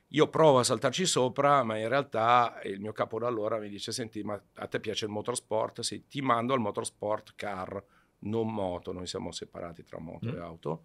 [0.08, 3.92] io provo a saltarci sopra, ma in realtà il mio capo da allora mi dice,
[3.92, 5.80] senti, ma a te piace il motorsport?
[5.80, 7.82] Sì, ti mando al motorsport car,
[8.20, 10.34] non moto, noi siamo separati tra moto mm.
[10.34, 10.84] e auto.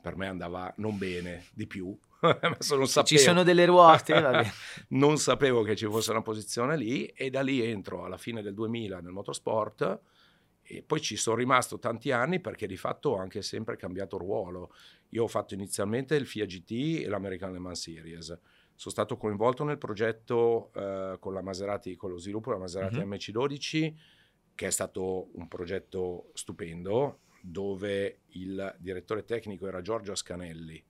[0.00, 1.96] Per me andava non bene, di più,
[3.04, 4.14] ci sono delle ruote,
[4.90, 8.54] non sapevo che ci fosse una posizione lì e da lì entro alla fine del
[8.54, 10.00] 2000 nel motorsport
[10.62, 14.72] e poi ci sono rimasto tanti anni perché di fatto ho anche sempre cambiato ruolo.
[15.10, 18.26] Io ho fatto inizialmente il FIA GT e l'American Le Mans Series.
[18.74, 23.12] Sono stato coinvolto nel progetto eh, con la Maserati, con lo sviluppo della Maserati mm-hmm.
[23.12, 23.94] MC12,
[24.54, 30.84] che è stato un progetto stupendo, dove il direttore tecnico era Giorgio Ascanelli,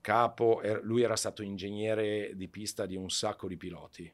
[0.00, 4.12] capo, lui era stato ingegnere di pista di un sacco di piloti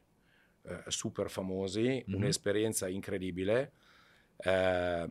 [0.67, 2.19] eh, super famosi, mm-hmm.
[2.19, 3.71] un'esperienza incredibile,
[4.37, 5.07] eh,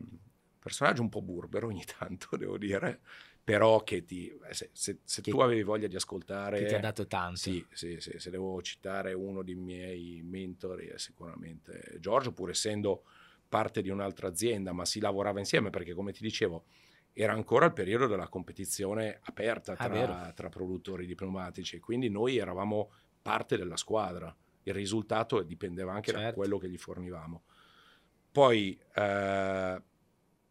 [0.59, 3.01] personaggio un po' burbero ogni tanto, devo dire,
[3.45, 6.57] però che ti, eh, se, se, se Che- tu avevi voglia di ascoltare...
[6.57, 7.37] Che ti ha dato tanto.
[7.37, 13.03] Sì, sì, sì, se devo citare uno dei miei mentori è sicuramente Giorgio, pur essendo
[13.47, 16.65] parte di un'altra azienda, ma si lavorava insieme perché, come ti dicevo,
[17.13, 22.91] era ancora il periodo della competizione aperta Ah, tra, tra produttori diplomatici, quindi noi eravamo
[23.21, 26.35] parte della squadra, il risultato dipendeva anche da Certo.
[26.35, 27.43] quello che gli fornivamo.
[28.31, 29.81] Poi eh,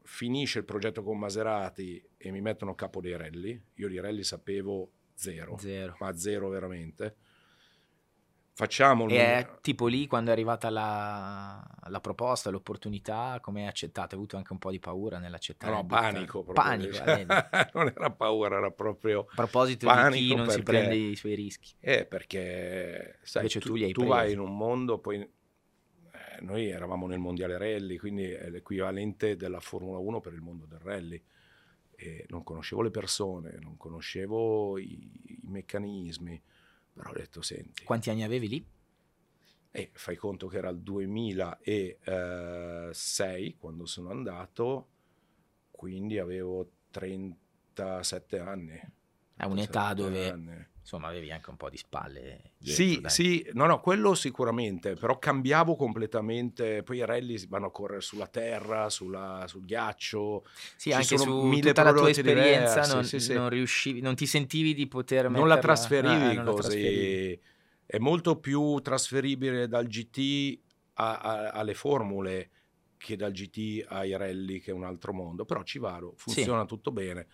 [0.06, 4.22] finisce il progetto con Maserati e mi mettono a capo dei rally, io di rally
[4.22, 5.96] sapevo zero Zero.
[6.00, 7.16] ma zero veramente.
[8.56, 14.10] Facciamo E è tipo lì quando è arrivata la, la proposta, l'opportunità, come hai accettato?
[14.14, 15.72] Hai avuto anche un po' di paura nell'accettare?
[15.72, 16.44] No, no, panico.
[16.44, 16.64] Proprio.
[16.64, 16.96] Panico.
[16.98, 19.26] A non era paura, era proprio...
[19.34, 21.72] proposito di chi non si perché- prende i suoi rischi.
[21.80, 24.14] Eh, perché sai, Invece tu, tu li hai tu presi.
[24.14, 25.28] vai in un mondo, poi
[26.40, 30.78] noi eravamo nel mondiale rally, quindi è l'equivalente della Formula 1 per il mondo del
[30.78, 31.20] rally.
[31.96, 36.42] E non conoscevo le persone, non conoscevo i, i meccanismi,
[36.92, 38.66] però ho detto, senti, Quanti anni avevi lì?
[39.70, 44.88] E fai conto che era il 2006 quando sono andato,
[45.72, 48.80] quindi avevo 37 anni.
[49.34, 50.66] È un'età 37 dove anni.
[50.84, 52.52] Insomma avevi anche un po' di spalle.
[52.58, 53.10] dietro, Sì, dai.
[53.10, 56.82] sì, no, no, quello sicuramente, però cambiavo completamente.
[56.82, 60.44] Poi i rally vanno a correre sulla terra, sulla- sul ghiaccio.
[60.76, 63.32] Sì, ci anche su mille tutta la tua esperienza diversi, non, sì, sì.
[63.32, 66.60] non riuscivi, non ti sentivi di poter non la metterla- trasferivi la così.
[66.60, 67.40] trasferivi.
[67.86, 70.60] È molto più trasferibile dal GT
[70.94, 72.50] a- a- alle formule
[72.98, 75.46] che dal GT ai rally, che è un altro mondo.
[75.46, 77.26] Però ci vado, funziona tutto bene.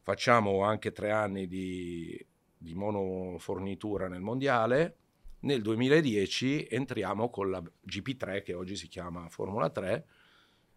[0.00, 2.24] Facciamo anche tre anni di,
[2.56, 4.96] di monofornitura nel mondiale.
[5.40, 10.06] Nel 2010 entriamo con la GP3, che oggi si chiama Formula 3,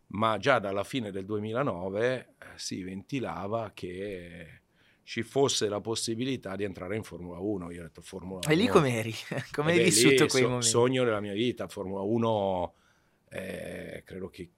[0.08, 4.62] ma già dalla fine del 2009 eh, si ventilava che
[5.04, 7.72] ci fosse la possibilità di entrare in Formula 1.
[7.72, 8.54] Io ho detto Formula 1.
[8.54, 9.14] E lì com'eri?
[9.52, 10.68] Come hai vissuto quei so- momenti?
[10.68, 12.74] Sogno della mia vita, Formula 1,
[13.30, 14.50] eh, credo che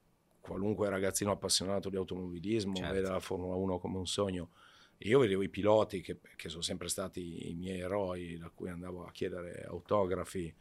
[0.42, 2.94] qualunque ragazzino appassionato di automobilismo Certo.
[2.94, 4.50] veda la Formula 1 come un sogno.
[5.04, 9.06] Io vedevo i piloti che, che sono sempre stati i miei eroi, da cui andavo
[9.06, 10.54] a chiedere autografi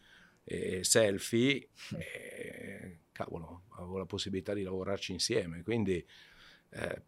[0.44, 1.68] e selfie,
[1.98, 5.62] e cavolo, avevo la possibilità di lavorarci insieme.
[5.62, 6.04] Quindi
[6.70, 7.02] eh,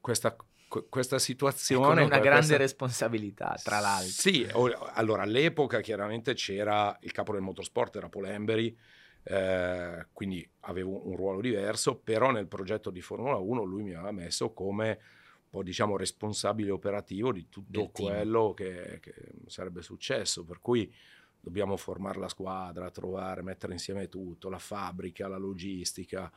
[0.00, 0.36] questa,
[0.68, 2.02] que- questa situazione...
[2.02, 4.10] una grande questa- responsabilità, tra l'altro.
[4.10, 4.46] sì,
[4.92, 8.76] allora all'epoca chiaramente c'era il capo del motorsport, era Paul Embry,
[9.22, 14.12] eh, quindi avevo un ruolo diverso, però nel progetto di Formula 1 lui mi aveva
[14.12, 14.98] messo come
[15.54, 19.14] un po' diciamo responsabile operativo di tutto quello che, che
[19.46, 20.92] sarebbe successo, per cui
[21.40, 26.30] dobbiamo formare la squadra, trovare, mettere insieme tutto, la fabbrica, la logistica,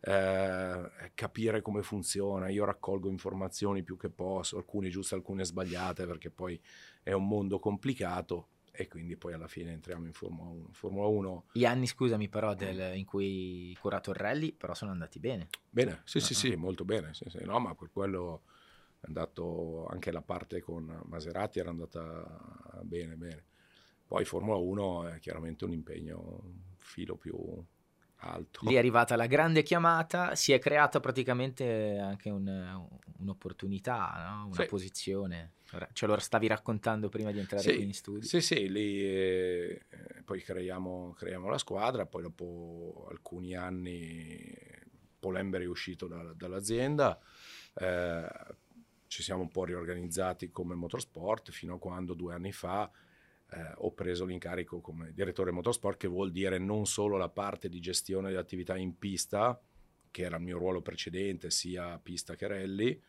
[0.00, 2.48] eh, capire come funziona.
[2.48, 6.60] Io raccolgo informazioni più che posso, alcune giuste, alcune sbagliate, perché poi
[7.02, 10.68] è un mondo complicato e quindi poi alla fine entriamo in Formula 1.
[10.72, 15.18] Formula 1, Gli anni, scusami, però, del- in cui curato il rally, però sono andati
[15.18, 15.48] bene.
[15.68, 17.12] bene, sì, sì, Ah, sì, molto bene.
[17.14, 17.42] Sì, sì.
[17.44, 18.42] No, ma per quello
[19.00, 23.44] è andato anche la parte con Maserati era andata bene, bene.
[24.06, 27.34] Poi Formula 1 è chiaramente un impegno un filo più
[28.22, 28.60] alto.
[28.68, 32.88] Lì è arrivata la grande chiamata, si è creata praticamente anche un-
[33.18, 34.46] un'opportunità, no?
[34.46, 34.66] una Sì.
[34.66, 35.52] posizione.
[35.92, 38.28] Ce lo stavi raccontando prima di entrare Sì, qui in studio.
[38.28, 39.80] Sì, sì, lì eh,
[40.24, 44.52] poi creiamo, creiamo la squadra, poi dopo alcuni anni
[45.20, 47.18] Paul Ember è uscito da- dall'azienda,
[47.74, 48.28] eh,
[49.10, 52.88] ci siamo un po' riorganizzati come motorsport fino a quando due anni fa
[53.50, 57.80] eh, ho preso l'incarico come direttore motorsport, che vuol dire non solo la parte di
[57.80, 59.60] gestione delle attività in pista,
[60.12, 63.02] che era il mio ruolo precedente, sia pista che rally,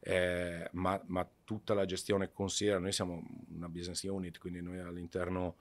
[0.00, 5.56] eh, ma, ma tutta la gestione considera, noi siamo una business unit, quindi noi all'interno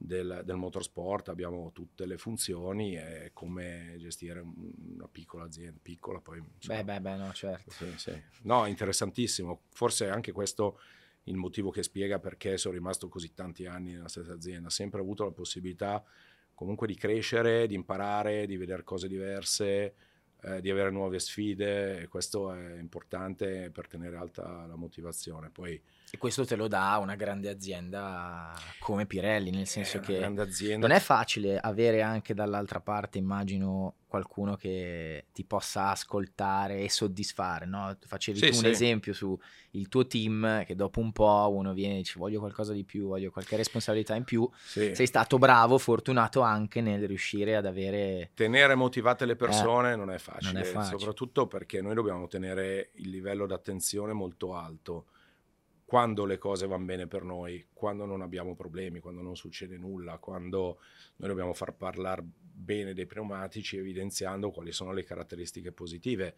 [0.00, 6.20] del, del motorsport abbiamo tutte le funzioni, è come gestire un- una piccola azienda, piccola
[6.20, 6.38] poi...
[6.38, 7.70] insomma, Beh, beh, beh, no, certo.
[7.72, 8.22] sì, sì.
[8.42, 9.62] No, interessantissimo.
[9.70, 10.78] Forse è anche questo
[11.24, 14.70] il motivo che spiega perché sono rimasto così tanti anni nella stessa azienda.
[14.70, 16.02] Sempre avuto la possibilità
[16.54, 19.94] comunque di crescere, di imparare, di vedere cose diverse,
[20.40, 25.50] eh, di avere nuove sfide e questo è importante per tenere alta la motivazione.
[25.50, 25.80] Poi
[26.10, 30.26] E questo te lo dà una grande azienda come Pirelli, nel senso che
[30.76, 37.66] non è facile avere anche dall'altra parte, immagino, qualcuno che ti possa ascoltare e soddisfare,
[37.66, 37.94] no?
[38.06, 38.68] Facevi Sì, tu un sì.
[38.68, 39.38] esempio su
[39.72, 43.08] il tuo team che dopo un po' uno viene e dice voglio qualcosa di più,
[43.08, 44.48] voglio qualche responsabilità in più.
[44.64, 44.94] Sì.
[44.94, 50.16] Sei stato bravo, fortunato anche nel riuscire ad avere Tenere motivate le persone non, è
[50.18, 50.98] facile, Eh, non è facile.
[50.98, 55.06] soprattutto perché noi dobbiamo tenere il livello d'attenzione molto alto
[55.88, 60.18] quando le cose vanno bene per noi, quando non abbiamo problemi, quando non succede nulla,
[60.18, 60.80] quando
[61.16, 66.36] noi dobbiamo far parlare bene dei pneumatici evidenziando quali sono le caratteristiche positive.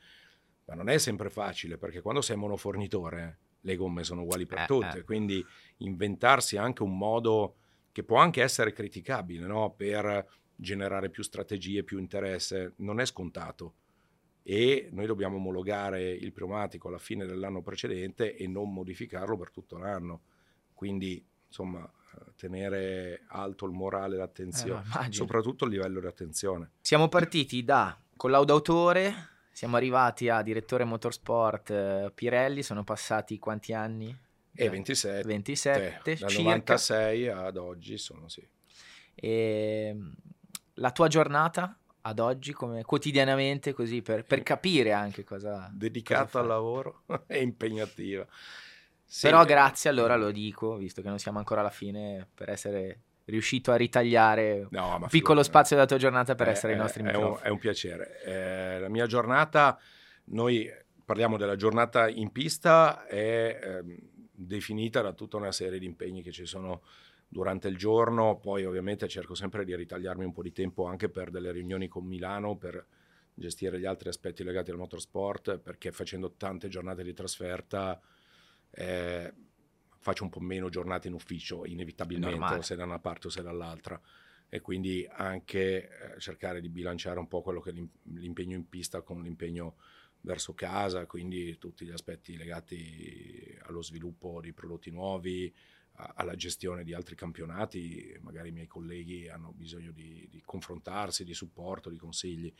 [0.67, 4.67] Ma non è sempre facile perché quando sei monofornitore le gomme sono uguali per Eh,
[4.67, 5.03] tutte, eh.
[5.03, 5.45] quindi
[5.79, 7.57] inventarsi anche un modo
[7.91, 9.75] che può anche essere criticabile no?
[9.77, 13.75] per generare più strategie, più interesse, non è scontato.
[14.43, 19.77] E noi dobbiamo omologare il pneumatico alla fine dell'anno precedente e non modificarlo per tutto
[19.77, 20.23] l'anno.
[20.73, 26.71] Quindi, insomma, eh, tenere alto il morale e l'attenzione, Eh, soprattutto il livello di attenzione.
[26.81, 34.17] Siamo partiti da collaudatore, siamo arrivati a direttore motorsport eh, Pirelli, sono passati quanti anni?
[34.53, 36.43] E 27, 27 dal circa.
[36.43, 38.47] 96 ad oggi sono sì.
[39.15, 40.13] E mm,
[40.75, 45.71] la tua giornata ad oggi, come quotidianamente, così per, per capire anche cosa.
[45.73, 48.27] Dedicata cosa al lavoro e impegnativa.
[49.05, 52.49] Sì, Però eh, grazie, allora lo dico, visto che non siamo ancora alla fine, per
[52.49, 56.79] essere riuscito a ritagliare no, un piccolo spazio della tua giornata per Eh, essere ai
[56.79, 58.23] eh, nostri è un, è un piacere.
[58.23, 59.79] Eh, la mia giornata,
[60.27, 60.71] noi
[61.05, 63.97] parliamo della giornata in pista, è ehm,
[64.33, 66.83] definita da tutta una serie di impegni che ci sono
[67.33, 71.31] durante il giorno, poi ovviamente cerco sempre di ritagliarmi un po' di tempo anche per
[71.31, 72.85] delle riunioni con Milano, per
[73.33, 78.01] gestire gli altri aspetti legati al motorsport, perché facendo tante giornate di trasferta
[78.73, 79.33] eh,
[79.97, 83.43] faccio un po' meno giornate in ufficio, inevitabilmente, o se da una parte o se
[83.43, 84.01] dall'altra.
[84.49, 88.69] E quindi anche eh, cercare di bilanciare un po' quello che è l'im- l'impegno in
[88.69, 89.77] pista con l'impegno
[90.23, 95.55] verso casa, quindi tutti gli aspetti legati allo sviluppo di prodotti nuovi,
[96.15, 101.35] alla gestione di altri campionati, magari i miei colleghi hanno bisogno di, di confrontarsi, di
[101.35, 102.53] supporto, di consigli,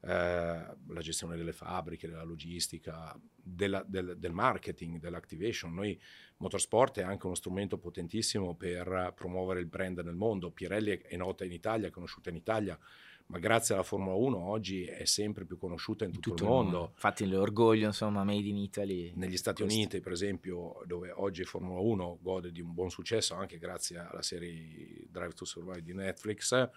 [0.00, 5.72] eh, la gestione delle fabbriche, della logistica, della- del, del marketing, dell'activation.
[5.72, 5.98] Noi
[6.36, 10.50] Motorsport è anche uno strumento potentissimo per promuovere il brand nel mondo.
[10.50, 12.78] Pirelli è- nota in Italia, è conosciuta in Italia,
[13.26, 16.90] ma grazie alla Formula 1 oggi è sempre più conosciuta in In tutto, il mondo.
[16.92, 19.12] Infatti l'orgoglio, insomma, made in Italy.
[19.16, 19.78] Negli Stati Questo.
[19.78, 24.22] Uniti, per esempio, dove oggi Formula 1 gode di un buon successo anche grazie alla
[24.22, 26.70] serie Drive to Survive di Netflix, eh,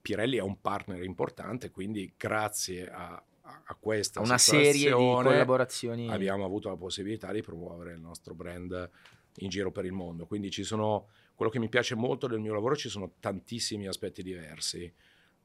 [0.00, 6.08] Pirelli è un partner importante, quindi grazie a, a- a questa Una serie di collaborazioni.
[6.08, 8.90] abbiamo avuto la possibilità di promuovere il nostro brand
[9.38, 10.26] in giro per il mondo.
[10.26, 14.22] Quindi ci sono, quello che mi piace molto del mio lavoro, ci sono tantissimi aspetti
[14.22, 14.92] diversi.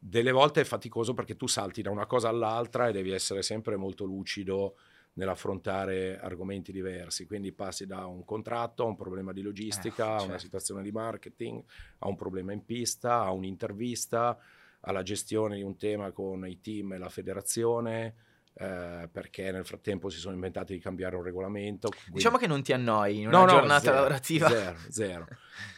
[0.02, 3.76] Delle volte è faticoso perché tu salti da una cosa all'altra e devi essere sempre
[3.76, 4.78] molto lucido
[5.14, 7.26] nell'affrontare argomenti diversi.
[7.26, 10.38] Quindi passi da un contratto a un problema di logistica, Eh, a una certo.
[10.38, 11.62] situazione di marketing,
[12.00, 14.38] a un problema in pista, a un'intervista,
[14.82, 18.16] alla gestione di un tema con i team e la federazione,
[18.54, 21.90] eh, perché nel frattempo si sono inventati di cambiare un regolamento.
[21.90, 24.48] quindi- Diciamo che non ti annoi in No, una no, giornata zero, lavorativa.
[24.50, 25.28] Zero, zero.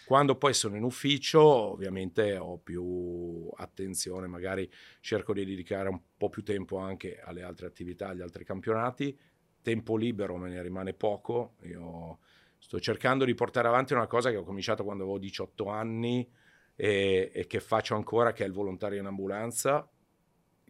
[0.06, 4.70] Quando poi sono in ufficio, ovviamente ho più attenzione, magari
[5.00, 9.18] cerco di dedicare un po' più tempo anche alle altre attività, agli altri campionati.
[9.62, 11.56] Tempo libero me ne rimane poco.
[11.64, 12.20] Io
[12.58, 16.30] sto cercando di portare avanti una cosa che ho cominciato quando avevo 18 anni
[16.76, 19.88] e, e che faccio ancora, che è il volontario in ambulanza,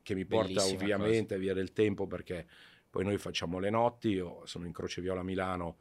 [0.04, 2.47] che mi porta Bellissima ovviamente via del tempo perché
[2.89, 5.78] poi noi facciamo le notti, io sono in Croce Viola Milano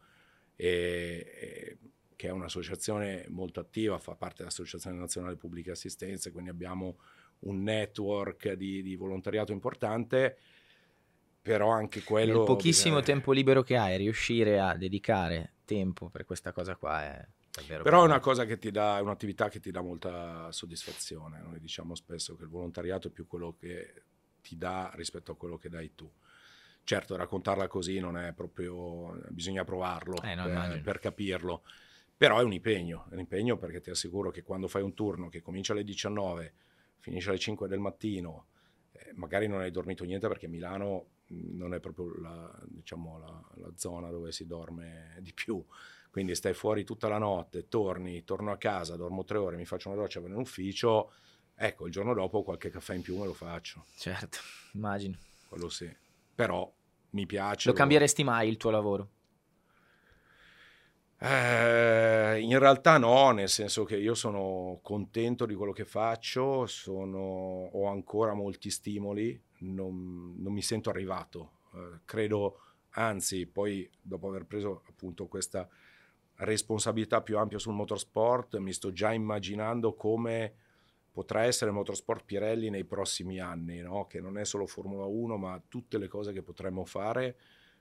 [0.55, 1.79] e- e-
[2.15, 6.99] che è un'associazione molto attiva, fa parte dell'Associazione Nazionale Pubbliche Assistenze, quindi abbiamo
[7.41, 10.37] un network di, di volontariato importante,
[11.41, 12.39] però anche quello...
[12.39, 17.03] Nel pochissimo bisogna- tempo libero che hai, riuscire a dedicare tempo per questa cosa qua
[17.03, 20.53] è davvero Però è una cosa che ti dà, è un'attività che ti dà molta
[20.53, 21.41] soddisfazione.
[21.41, 24.05] Noi diciamo spesso che il volontariato è più quello che
[24.41, 26.11] ti dà rispetto a quello che dai tu.
[26.83, 30.83] Certo, raccontarla così non è proprio, bisogna provarlo Eh, no, per, immagino.
[30.83, 31.63] per capirlo.
[32.17, 35.29] Però è un impegno, è un impegno perché ti assicuro che quando fai un turno
[35.29, 36.53] che comincia alle 19,
[36.99, 38.47] finisce alle 5 del mattino,
[38.93, 43.43] eh, magari non hai dormito niente perché Milano mh, non è proprio la, diciamo, la,
[43.55, 45.65] la zona dove si dorme di più.
[46.11, 49.89] Quindi stai fuori tutta la notte, torni, torno a casa, dormo tre ore, mi faccio
[49.91, 51.13] una doccia, vado in ufficio.
[51.63, 54.39] Ecco, il giorno dopo qualche caffè in più me lo faccio, Certo,
[54.73, 55.19] immagino.
[55.47, 55.95] quello sì.
[56.35, 56.73] Però
[57.11, 57.69] mi piace.
[57.69, 59.11] Lo cambieresti mai il tuo lavoro?
[61.19, 67.19] Eh, in realtà no, nel senso che io sono contento di quello che faccio, sono,
[67.19, 71.59] ho ancora molti stimoli, non, non mi sento arrivato.
[71.75, 72.61] Eh, credo,
[72.93, 75.69] anzi, poi dopo aver preso appunto questa
[76.37, 80.55] responsabilità più ampia sul motorsport, mi sto già immaginando come
[81.13, 84.07] potrà essere motorsport Pirelli nei prossimi anni, no?
[84.07, 87.37] che non è solo Formula 1, ma tutte le cose che potremmo fare,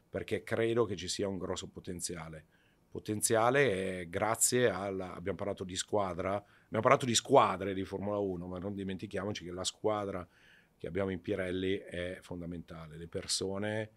[0.09, 2.45] perché credo che ci sia un grosso potenziale
[2.89, 5.13] potenziale grazie alla...
[5.13, 9.51] abbiamo parlato di squadra, abbiamo parlato di squadre di Formula 1, ma non dimentichiamoci che
[9.51, 10.27] la squadra
[10.75, 13.91] che abbiamo in Pirelli è fondamentale, le persone...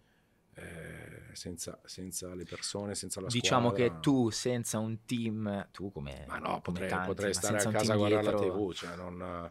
[0.55, 3.85] Eh, senza, senza, le persone, senza la diciamo squadra.
[3.85, 6.25] Diciamo che tu senza un team, tu come...
[6.29, 8.47] Ma no, potrei, tanti, potrei stare a casa a guardare dietro...
[8.47, 9.51] la TV, cioè non,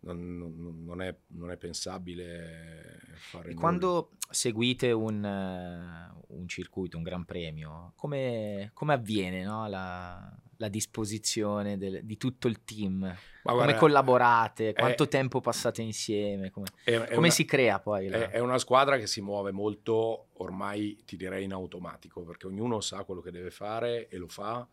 [0.00, 3.50] non, non, è, non, è, pensabile fare.
[3.50, 9.66] E quando seguite un, un, circuito, un gran premio, come, come avviene no?
[9.66, 13.00] la, la, disposizione del, di tutto il team?
[13.00, 14.72] Ma come guarda, collaborate?
[14.72, 16.50] Quanto è, tempo passate insieme?
[16.50, 18.08] Come, è, come una, si crea poi?
[18.08, 18.30] La...
[18.30, 23.04] È, una squadra che si muove molto, ormai ti direi in automatico, perché ognuno sa
[23.04, 24.66] quello che deve fare e lo fa,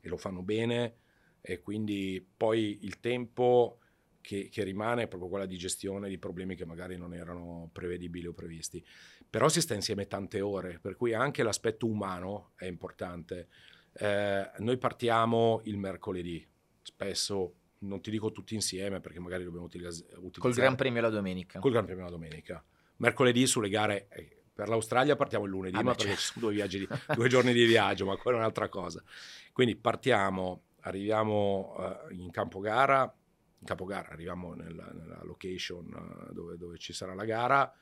[0.00, 0.96] e lo fanno bene,
[1.40, 3.78] e quindi poi il tempo
[4.26, 8.26] che, che, rimane è proprio quella di gestione di problemi che magari non erano prevedibili
[8.26, 8.84] o previsti.
[9.30, 13.46] Però si sta insieme tante ore, per cui anche l'aspetto umano è importante.
[13.98, 16.46] Eh, noi partiamo il mercoledì,
[16.82, 20.12] spesso non ti dico tutti insieme perché magari dobbiamo utilizzare...
[20.38, 21.58] Col Gran Premio la domenica.
[21.60, 22.64] Col Gran Premio la domenica.
[22.96, 24.08] Mercoledì sulle gare...
[24.08, 27.52] Eh, per l'Australia partiamo il lunedì, ah, ma perché ci sono due, di, due, giorni
[27.52, 29.02] di viaggio, ma quella è un'altra cosa.
[29.52, 33.14] Quindi partiamo, arriviamo uh, in campo gara
[33.58, 37.72] in capogara, arriviamo nella, nella location eh, dove, dove, ci sarà la gara,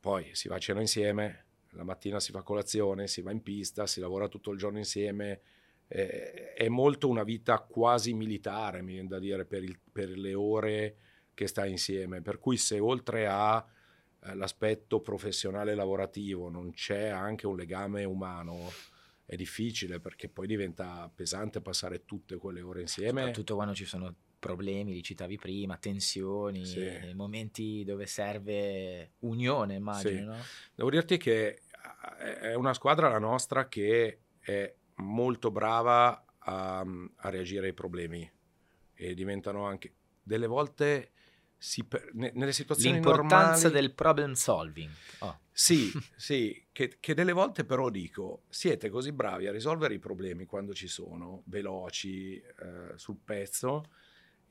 [0.00, 1.41] poi si va a cena insieme,
[1.72, 5.40] la mattina si fa colazione, si va in pista, si lavora tutto il giorno insieme,
[5.88, 10.34] eh, è molto una vita quasi militare, mi viene da dire, per, il, per le
[10.34, 10.96] ore
[11.34, 17.56] che sta insieme, per cui se oltre all'aspetto eh, professionale lavorativo non c'è anche un
[17.56, 18.70] legame umano,
[19.24, 23.20] è difficile perché poi diventa pesante passare tutte quelle ore insieme.
[23.20, 27.12] Soprattutto quando ci sono problemi, li citavi prima, tensioni, sì.
[27.14, 30.18] momenti dove serve unione, immagino.
[30.18, 30.24] Sì.
[30.24, 30.36] No?
[30.74, 31.60] Devo dirti che
[32.18, 38.28] eh, è una squadra la nostra che è molto brava a, a reagire ai problemi
[38.94, 41.12] e diventano anche delle volte
[41.56, 44.90] si nelle situazioni L'importanza normali, del problem solving.
[45.20, 45.38] Oh.
[45.52, 50.46] Sì, sì che, che, delle volte però dico, siete così bravi a risolvere i problemi
[50.46, 53.84] quando ci sono, veloci, eh, sul pezzo,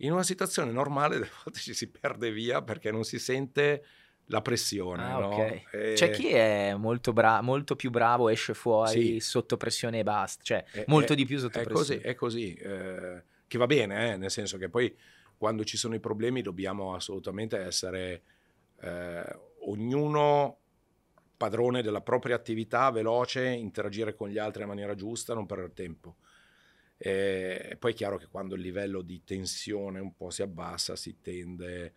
[0.01, 3.83] in una situazione normale delle volte ci si perde via perché non si sente
[4.25, 5.03] la pressione.
[5.03, 5.27] Ah, no?
[5.33, 5.65] okay.
[5.71, 5.93] e...
[5.93, 9.19] C'è chi è molto, bra- molto, più bravo, esce fuori sì.
[9.19, 12.01] sotto pressione e basta, cioè è, molto è, di più sotto è pressione.
[12.01, 14.95] Così, è così, eh, che va bene, eh, nel senso che poi
[15.37, 18.21] quando ci sono i problemi dobbiamo assolutamente essere
[18.79, 20.57] eh, ognuno
[21.35, 26.17] padrone della propria attività, veloce, interagire con gli altri in maniera giusta, non perdere tempo.
[27.03, 31.19] E poi è chiaro che quando il livello di tensione un po' si abbassa, si
[31.19, 31.93] tende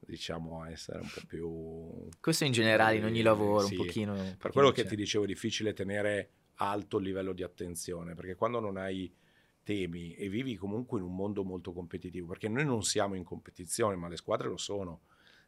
[0.00, 2.08] diciamo a essere un po' più...
[2.20, 3.76] Questo in generale in ogni lavoro, sì.
[3.76, 4.14] un pochino...
[4.14, 4.82] Per pochino quello c'è.
[4.82, 9.14] che ti dicevo è difficile tenere alto il livello di attenzione, perché quando non hai
[9.62, 13.94] temi e vivi comunque in un mondo molto competitivo, perché noi non siamo in competizione,
[13.94, 15.02] ma le squadre lo sono,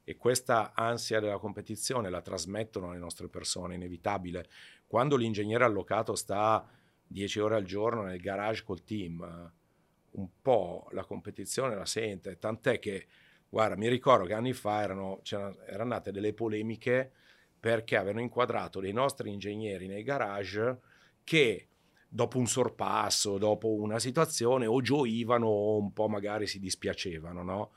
[0.05, 4.49] e questa ansia della competizione la trasmettono alle nostre persone, inevitabile.
[4.87, 6.65] Quando l'ingegnere allocato sta
[7.11, 9.53] 10 ore al giorno nel garage col team,
[10.13, 13.07] un po' la competizione la sente, tant'è che,
[13.49, 15.21] guarda, mi ricordo che anni fa erano,
[15.67, 17.11] erano nate delle polemiche
[17.59, 20.79] perché avevano inquadrato dei nostri ingegneri nei garage
[21.25, 21.67] che
[22.09, 27.73] dopo un sorpasso, dopo una situazione, o gioivano o un po' magari si dispiacevano, no?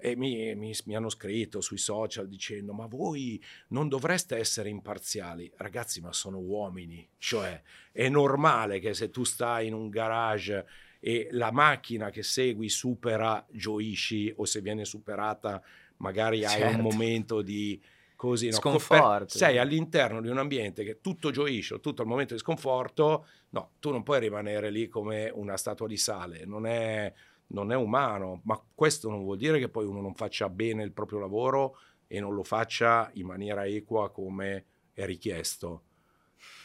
[0.00, 5.50] E mi, mi, mi, hanno scritto sui social dicendo ma voi non dovreste essere imparziali
[5.56, 10.66] ragazzi ma sono uomini cioè è normale che se tu stai in un garage
[11.00, 15.60] e la macchina che segui supera gioisci o se viene superata
[15.96, 16.76] magari hai certo.
[16.76, 17.80] un momento di
[18.14, 18.52] così no?
[18.52, 23.72] sconforto sei all'interno di un ambiente che tutto gioisce tutto il momento di sconforto no
[23.80, 27.12] tu non puoi rimanere lì come una statua di sale non è
[27.48, 30.92] non è umano, ma questo non vuol dire che poi uno non faccia bene il
[30.92, 35.82] proprio lavoro e non lo faccia in maniera equa come è richiesto.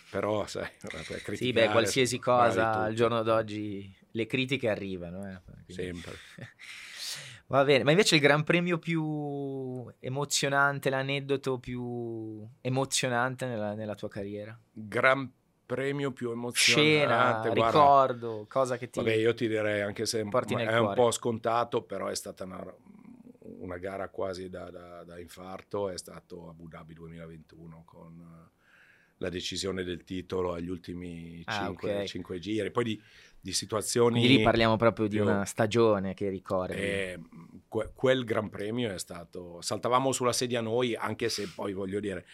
[0.10, 0.70] Però, sai,
[1.34, 5.28] sì, beh, qualsiasi cosa al giorno d'oggi le critiche arrivano.
[5.28, 6.14] Eh, Sempre.
[7.48, 14.08] Va bene, ma invece il gran premio più emozionante, l'aneddoto più emozionante nella, nella tua
[14.08, 14.58] carriera?
[14.72, 15.30] Gran
[15.74, 16.92] premio più emozionante.
[16.92, 19.00] Scena, guarda, ricordo, cosa che ti...
[19.00, 20.96] Vabbè, io ti direi, anche se è un cuore.
[20.96, 22.64] po' scontato, però è stata una,
[23.60, 28.52] una gara quasi da, da- da infarto, è stato Abu Dhabi 2021 con eh,
[29.18, 32.04] la decisione del titolo agli ultimi Ah, cinque, ok.
[32.06, 32.70] cinque giri.
[32.72, 33.02] Poi di,
[33.40, 34.20] di situazioni...
[34.20, 36.76] Quindi lì parliamo proprio di una stagione che ricordi.
[36.76, 37.20] Eh,
[37.68, 39.62] que- quel Gran Premio è stato.
[39.62, 42.26] Saltavamo sulla sedia noi, anche se poi voglio dire.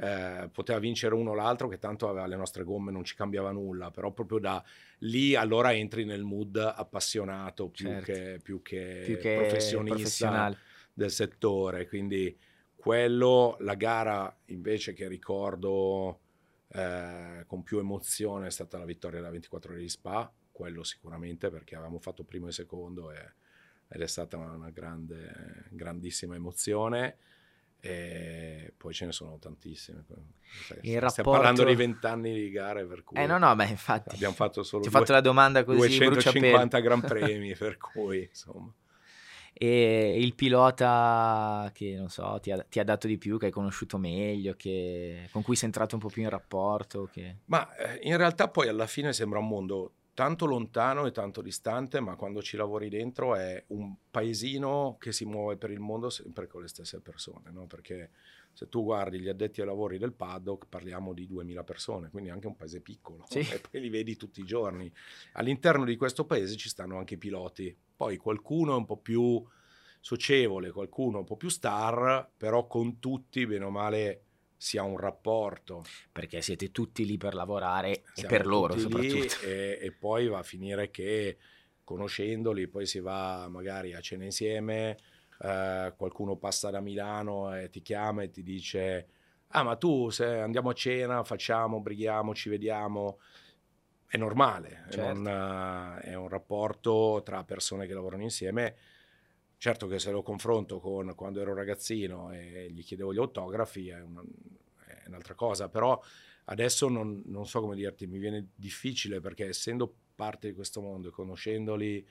[0.00, 3.50] Eh, poteva vincere uno o l'altro che tanto aveva le nostre gomme non ci cambiava
[3.50, 4.62] nulla però proprio da
[4.98, 8.12] lì allora entri nel mood appassionato più, Certo.
[8.12, 10.56] che, più che più che professionista
[10.92, 11.86] del settore.
[11.88, 12.36] Quindi
[12.76, 16.20] quello la gara invece che ricordo
[16.68, 21.50] eh, con più emozione è stata la vittoria della 24 ore di Spa quello sicuramente
[21.50, 23.32] perché avevamo fatto primo e secondo e-
[23.90, 27.16] ed è stata una grande, grandissima emozione
[27.80, 30.14] e poi ce ne sono tantissime Il
[30.82, 34.14] stiamo rapporto- parlando di vent'anni di gare per cui Eh no, no, beh, infatti.
[34.14, 36.10] abbiamo fatto solo Ti ho due- fatto la domanda così bruciapelo.
[36.10, 38.72] 250 gran premi per cui insomma
[39.60, 43.50] E il pilota che, non so, ti ha, ti ha dato di più, che hai
[43.50, 47.38] conosciuto meglio, che- con cui sei entrato un po' più in rapporto, che...
[47.46, 52.00] Ma eh, in realtà poi alla fine sembra un mondo tanto lontano e tanto distante,
[52.00, 56.48] ma quando ci lavori dentro è un paesino che si muove per il mondo sempre
[56.48, 57.68] con le stesse persone, no?
[57.68, 58.10] Perché
[58.52, 62.48] se tu guardi gli addetti ai lavori del paddock parliamo di 2000 persone, quindi anche
[62.48, 63.38] un paese piccolo, Sì.
[63.48, 64.92] e poi li vedi tutti i giorni.
[65.34, 69.40] All'interno di questo paese ci stanno anche i piloti, poi qualcuno è un po' più
[70.00, 74.24] socievole, qualcuno un po' più star, però con tutti, bene o male,
[74.58, 75.84] si ha un rapporto.
[76.12, 79.46] perché siete tutti lì per lavorare e per loro soprattutto.
[79.46, 81.38] E, e poi va a finire che
[81.84, 84.96] conoscendoli poi si va magari a cena insieme,
[85.40, 89.06] eh, qualcuno passa da Milano e ti chiama e ti dice
[89.52, 93.18] ah ma tu se andiamo a cena facciamo, brighiamo, ci vediamo.
[94.10, 95.20] È normale, è Certo.
[95.20, 98.74] non- è un rapporto tra persone che lavorano insieme.
[99.58, 104.00] Certo che se lo confronto con quando ero ragazzino e gli chiedevo gli autografi è,
[104.00, 104.22] una-
[105.08, 106.00] è un'altra cosa, però
[106.46, 111.08] adesso non, non so come dirti, mi viene difficile perché essendo parte di questo mondo
[111.08, 112.06] e conoscendoli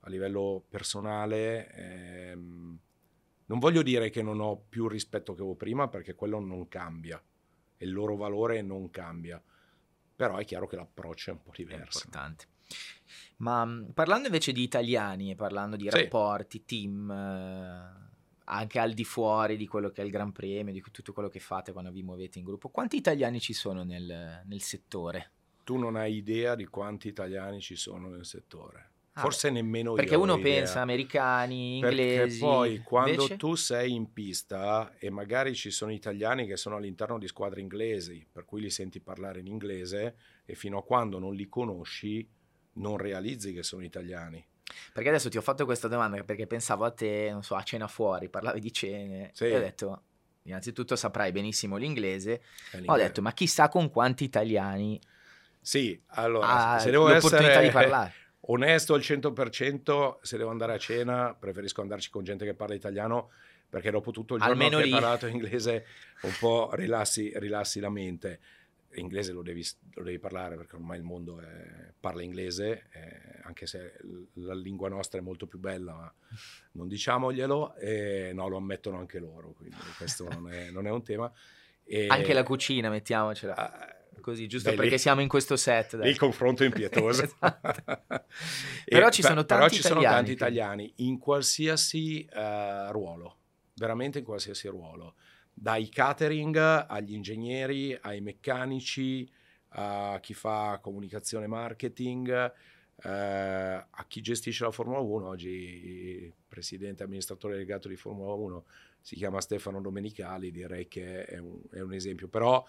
[0.00, 2.78] a livello personale, ehm,
[3.46, 7.22] non voglio dire che non ho più rispetto che avevo prima perché quello non cambia
[7.76, 9.42] e il loro valore non cambia,
[10.14, 11.98] però è chiaro che l'approccio è un po' È diverso.
[12.00, 12.46] importante.
[13.38, 15.90] Ma mh, parlando invece di italiani e parlando di Sì.
[15.90, 18.10] rapporti, team, eh,
[18.44, 21.40] anche al di fuori di quello che è il Gran Premio, di tutto quello che
[21.40, 25.32] fate quando vi muovete in gruppo, quanti italiani ci sono nel, nel settore?
[25.64, 30.14] Tu non hai idea di quanti italiani ci sono nel settore, Ah, forse nemmeno Perché
[30.14, 30.42] io ho uno idea.
[30.42, 32.38] pensa americani, Perché inglesi.
[32.38, 33.36] poi quando invece?
[33.36, 38.26] tu sei in pista e magari ci sono italiani che sono all'interno di squadre inglesi,
[38.30, 42.28] per cui li senti parlare in inglese e fino a quando non li conosci
[42.74, 44.44] non realizzi che sono italiani.
[44.92, 47.88] Perché adesso ti ho fatto questa domanda perché pensavo a te, non so, a cena
[47.88, 49.44] fuori, parlavi di cene Sì.
[49.46, 50.02] e ho detto,
[50.42, 52.42] innanzitutto saprai benissimo l'inglese,
[52.86, 55.00] ho detto, ma chissà con quanti italiani
[55.60, 58.12] Sì, allora, ha se devo l'opportunità essere di parlare.
[58.46, 63.30] onesto al 100%, se devo andare a cena preferisco andarci con gente che parla italiano
[63.68, 64.90] perché dopo tutto il giorno Almeno che hai lì.
[64.90, 65.86] parlato inglese
[66.22, 68.40] un po' rilassi, rilassi la mente.
[68.94, 73.66] L'inglese lo devi, lo devi parlare perché ormai il mondo è- parla inglese, eh, anche
[73.66, 73.94] se
[74.34, 76.14] la lingua nostra è molto più bella, ma
[76.72, 81.02] non diciamoglielo, e no, lo ammettono anche loro, quindi questo non è, non è un
[81.02, 81.32] tema.
[81.84, 85.94] E- Anche la cucina, mettiamocela così, giusto lì- perché siamo in questo set.
[85.94, 86.10] lì dai.
[86.10, 87.22] il confronto è impietoso.
[87.42, 88.24] Esatto.
[88.84, 93.38] Però ci sono però tanti ci sono italiani, tanti italiani in qualsiasi eh, ruolo,
[93.74, 95.14] veramente in qualsiasi ruolo,
[95.62, 96.56] dai catering
[96.88, 99.30] agli ingegneri, ai meccanici,
[99.74, 102.52] a chi fa comunicazione marketing,
[103.04, 105.28] eh, a chi gestisce la Formula 1.
[105.28, 108.64] Oggi il presidente amministratore delegato di Formula 1
[109.00, 112.64] si chiama Stefano Domenicali, direi che è un, è un esempio, però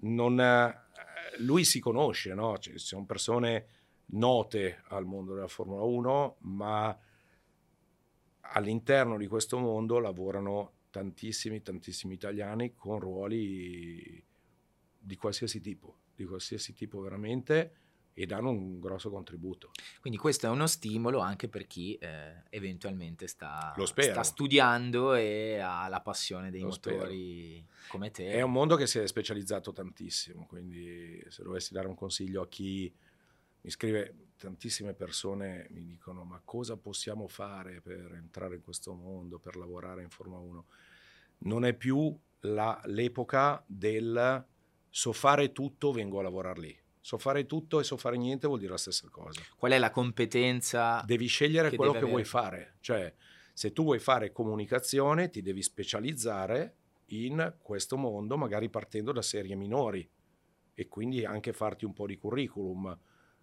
[0.00, 0.74] non, eh,
[1.38, 2.58] lui si conosce, no?
[2.58, 3.66] Ci sono persone
[4.08, 6.98] note al mondo della Formula 1, ma
[8.40, 14.24] all'interno di questo mondo lavorano tantissimi, tantissimi italiani con ruoli
[14.98, 17.74] di qualsiasi tipo, di qualsiasi tipo veramente,
[18.14, 19.72] e danno un grosso contributo.
[20.00, 24.12] Quindi questo è uno stimolo anche per chi eh, eventualmente sta, spero.
[24.12, 28.30] sta studiando e ha la passione dei Lo motori come te.
[28.30, 32.48] È un mondo che si è specializzato tantissimo, quindi se dovessi dare un consiglio a
[32.48, 32.90] chi
[33.60, 39.38] mi scrive, tantissime persone mi dicono ma cosa possiamo fare per entrare in questo mondo,
[39.38, 40.64] per lavorare in Formula 1?
[41.38, 44.44] Non è più la- l'epoca del
[44.88, 46.80] so fare tutto, vengo a lavorare lì.
[47.00, 49.40] So fare tutto e so fare niente vuol dire la stessa cosa.
[49.56, 51.02] Qual è la competenza?
[51.06, 52.24] Devi scegliere che quello che vuoi avere?
[52.24, 52.76] fare.
[52.80, 53.14] Cioè,
[53.52, 56.76] se tu vuoi fare comunicazione, ti devi specializzare
[57.10, 60.08] in questo mondo, magari partendo da serie minori
[60.74, 62.98] e quindi anche farti un po' di curriculum,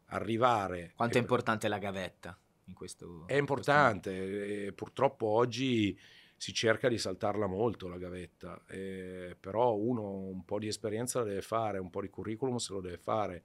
[0.07, 0.91] arrivare...
[0.95, 3.23] Quanto è importante la gavetta in questo?
[3.27, 5.97] È importante, e purtroppo oggi
[6.43, 11.25] si cerca di saltarla molto la gavetta, eh, però uno un po' di esperienza la
[11.25, 13.43] deve fare, un po' di curriculum se lo deve fare.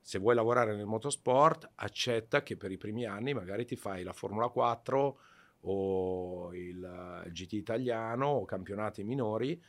[0.00, 4.12] Se vuoi lavorare nel motorsport, accetta che per i primi anni magari ti fai la
[4.12, 5.18] Formula 4
[5.60, 9.62] o il GT italiano o campionati minori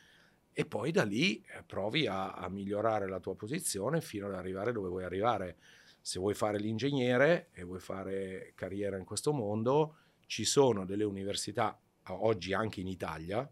[0.52, 4.72] e poi da lì eh, provi a, a migliorare la tua posizione fino ad arrivare
[4.72, 5.58] dove vuoi arrivare.
[6.00, 11.78] Se vuoi fare l'ingegnere e vuoi fare carriera in questo mondo, ci sono delle università,
[12.08, 13.48] oggi anche in Italia,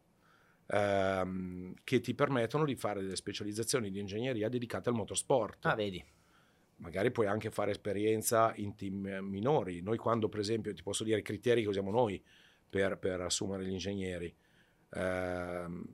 [0.66, 5.66] ehm, che ti permettono di fare delle specializzazioni di ingegneria dedicate al motorsport.
[5.66, 6.05] Ah, vedi.
[6.76, 9.82] Magari puoi anche fare esperienza in team eh, minori.
[9.82, 12.22] Noi quando, per esempio, ti posso dire i criteri che usiamo noi
[12.68, 14.34] per, per assumere gli ingegneri,
[14.94, 15.84] ehm,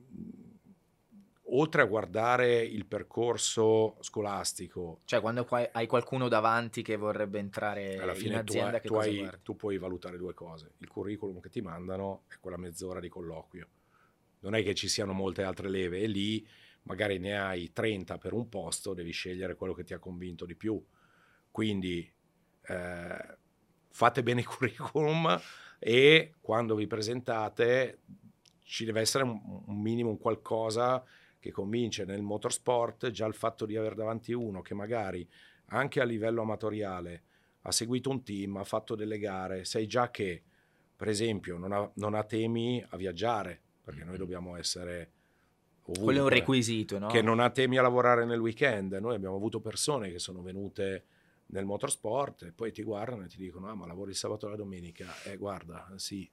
[1.51, 7.97] oltre a guardare il percorso scolastico, Cioè, quando qua- hai qualcuno davanti che vorrebbe entrare
[7.97, 10.73] alla in fine tu, azienda, hai- che tu hai- tu puoi valutare due cose.
[10.77, 13.67] Il curriculum che ti mandano e quella mezz'ora di colloquio.
[14.41, 16.47] Non è che ci siano molte altre leve e lì
[16.83, 20.55] magari ne hai 30 per un posto, devi scegliere quello che ti ha convinto di
[20.55, 20.81] più.
[21.51, 22.09] Quindi
[22.67, 23.37] eh,
[23.89, 25.39] fate bene i curriculum
[25.79, 27.99] e quando vi presentate
[28.63, 31.03] ci deve essere un, un minimo, un qualcosa
[31.39, 35.27] che convince nel motorsport, già il fatto di avere davanti uno che magari
[35.67, 37.23] anche a livello amatoriale
[37.61, 40.43] ha seguito un team, ha fatto delle gare, sai già che
[40.95, 45.11] per esempio non ha, non ha temi a viaggiare, perché noi dobbiamo essere
[45.83, 46.03] ovunque.
[46.03, 47.07] Quello è un requisito, no?
[47.07, 48.93] Che non ha temi a lavorare nel weekend.
[48.93, 51.05] Noi abbiamo avuto persone che sono venute
[51.47, 54.49] nel motorsport e poi ti guardano e ti dicono: Ah, ma lavori il sabato e
[54.49, 55.07] la domenica?
[55.23, 56.29] Eh, guarda, sì,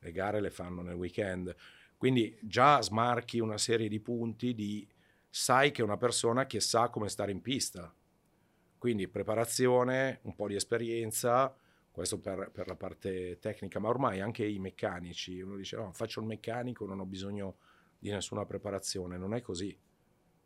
[0.00, 1.54] le gare le fanno nel weekend.
[2.02, 4.84] Quindi già smarchi una serie di punti di
[5.30, 7.94] sai che è una persona che sa come stare in pista.
[8.76, 11.56] Quindi preparazione, un po' di esperienza,
[11.92, 16.18] questo per, per la parte tecnica, ma ormai anche i meccanici, uno dice no, faccio
[16.18, 17.58] il meccanico, non ho bisogno
[18.00, 19.78] di nessuna preparazione, non è così,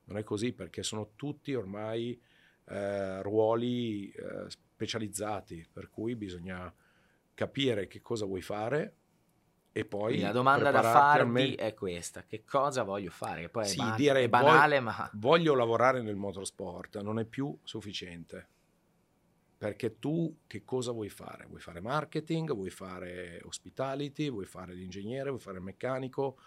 [0.05, 2.21] non è così perché sono tutti ormai
[2.67, 6.71] eh, ruoli eh, specializzati, per cui bisogna
[7.33, 8.97] capire che cosa vuoi fare
[9.79, 11.57] e poi la domanda da meglio.
[11.57, 13.43] è questa: che cosa voglio fare?
[13.43, 17.19] Che poi è, Sì, ban- dire è banale, voglio- ma voglio lavorare nel motorsport non
[17.19, 18.49] è più sufficiente.
[19.59, 21.47] Perché tu che cosa vuoi fare?
[21.47, 26.39] Vuoi fare marketing, vuoi fare hospitality, vuoi fare l'ingegnere, vuoi fare il meccanico,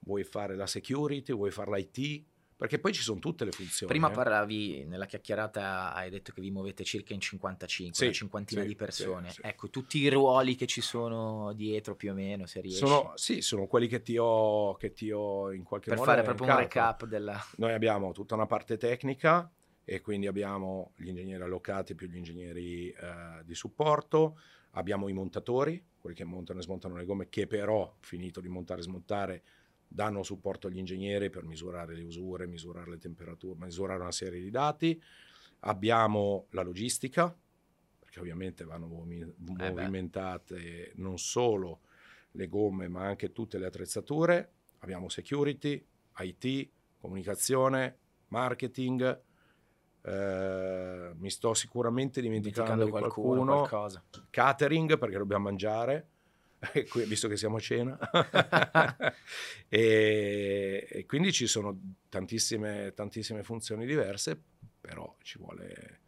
[0.00, 2.24] vuoi fare la security, vuoi fare l'IT?
[2.56, 3.90] Perché poi ci sono tutte le funzioni.
[3.90, 4.14] prima eh.
[4.14, 8.66] parlavi nella chiacchierata, hai detto che vi muovete circa in 55, Sì, una cinquantina sì,
[8.68, 9.30] di persone.
[9.30, 9.40] sì.
[9.42, 12.78] Ecco, tutti i ruoli che ci sono dietro più o meno, se riesci.
[12.78, 16.22] Sono, sì, sono quelli che ti ho, che ti ho in qualche per modo fare
[16.22, 17.44] proprio un recap della...
[17.56, 19.50] Noi abbiamo tutta una parte tecnica
[19.84, 24.38] e quindi abbiamo gli ingegneri allocati più gli ingegneri eh, di supporto,
[24.72, 28.80] abbiamo i montatori, quelli che montano e smontano le gomme, che però, finito di montare
[28.80, 29.42] e smontare,
[29.94, 34.50] danno supporto agli ingegneri per misurare le usure, misurare le temperature, misurare una serie di
[34.50, 35.00] dati.
[35.60, 37.34] Abbiamo la logistica,
[38.00, 39.34] perché ovviamente vanno beh.
[39.36, 41.82] movimentate non solo
[42.32, 44.50] le gomme, ma anche tutte le attrezzature.
[44.78, 45.86] Abbiamo security,
[46.18, 46.68] IT,
[46.98, 49.20] comunicazione, marketing.
[50.02, 54.02] eh, mi sto sicuramente dimenticando, dimenticando di qualcuno, qualcuno.
[54.28, 56.08] Catering perché dobbiamo mangiare,
[57.06, 57.98] visto che siamo a cena.
[59.68, 64.40] e, e quindi ci sono tantissime, tantissime funzioni diverse,
[64.80, 66.00] però ci vuole...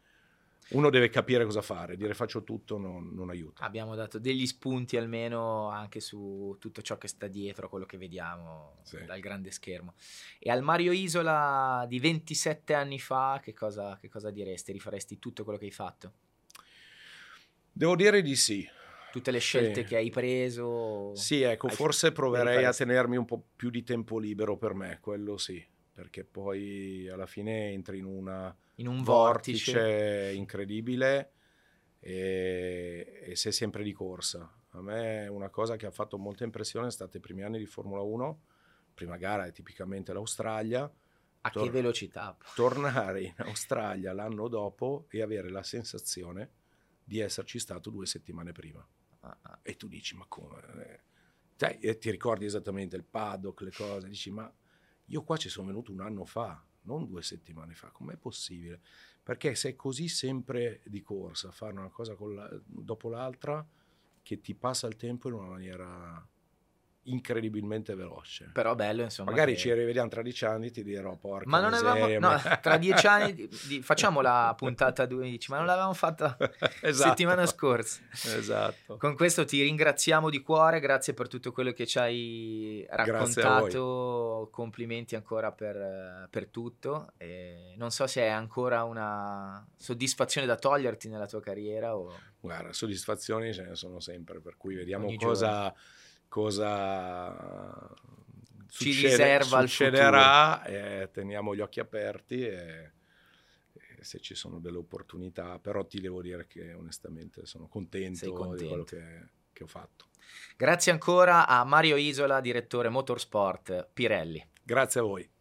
[0.69, 3.63] Uno deve capire cosa fare, dire faccio tutto non, non aiuta.
[3.63, 8.81] Abbiamo dato degli spunti almeno anche su tutto ciò che sta dietro quello che vediamo
[8.83, 9.05] Sì.
[9.05, 9.95] dal grande schermo.
[10.41, 14.73] E al Mario Isola di 27 anni fa, che cosa, che cosa diresti?
[14.73, 16.13] Rifaresti tutto quello che hai fatto?
[17.71, 18.69] Devo dire di sì.
[19.17, 19.87] Tutte le scelte Sì.
[19.89, 21.13] che hai preso?
[21.15, 25.39] Sì, ecco, forse proverei a tenermi un po' più di tempo libero per me, quello
[25.39, 25.65] sì,
[25.95, 30.33] perché poi alla fine entri in una in un vortice, vortice.
[30.35, 31.33] incredibile
[31.99, 34.53] e, e sei sempre di corsa.
[34.73, 37.65] A me una cosa che ha fatto molta impressione è stata i primi anni di
[37.65, 38.43] Formula 1,
[38.93, 42.37] prima gara è tipicamente l'Australia, A che Tor- velocità?
[42.55, 46.51] tornare in Australia l'anno dopo e avere la sensazione
[47.03, 48.87] di esserci stato due settimane prima.
[49.63, 51.05] E tu dici, ma come?
[51.81, 54.53] E ti ricordi esattamente il paddock, le cose, dici, ma
[55.07, 58.81] io qua ci sono venuto un anno fa, non due settimane fa, com'è possibile?
[59.27, 63.67] perché sei così sempre di corsa a fare una cosa la, dopo l'altra
[64.23, 66.29] che ti passa il tempo in una maniera
[67.07, 68.51] incredibilmente veloce.
[68.53, 69.31] Però bello, insomma.
[69.31, 69.59] Magari che...
[69.59, 72.35] ci rivediamo tra dieci anni ti dirò, porca Ma non miseria, avevamo...
[72.35, 73.35] No, tra dieci anni
[73.67, 76.37] di, facciamo la puntata 12, ma non l'avevamo fatta
[76.81, 77.09] esatto.
[77.09, 78.01] settimana scorsa.
[78.11, 78.97] Esatto.
[78.97, 85.15] Con questo ti ringraziamo di cuore, grazie per tutto quello che ci hai raccontato, complimenti
[85.17, 87.13] ancora per, per tutto.
[87.17, 92.13] E non so se è ancora una soddisfazione da toglierti nella tua carriera o...
[92.41, 95.63] Guarda, soddisfazioni ce ne sono sempre, per cui vediamo Ogni cosa...
[95.63, 95.75] Giorno
[96.29, 97.95] cosa
[98.69, 102.93] ci succede, riserva succederà e teniamo gli occhi aperti e,
[103.73, 108.63] e, se ci sono delle opportunità, però ti devo dire che onestamente sono contento, contento.
[108.63, 110.07] di quello che, che ho fatto.
[110.57, 114.45] Grazie ancora a Mario Isola, direttore Motorsport Pirelli.
[114.63, 115.36] Grazie a voi.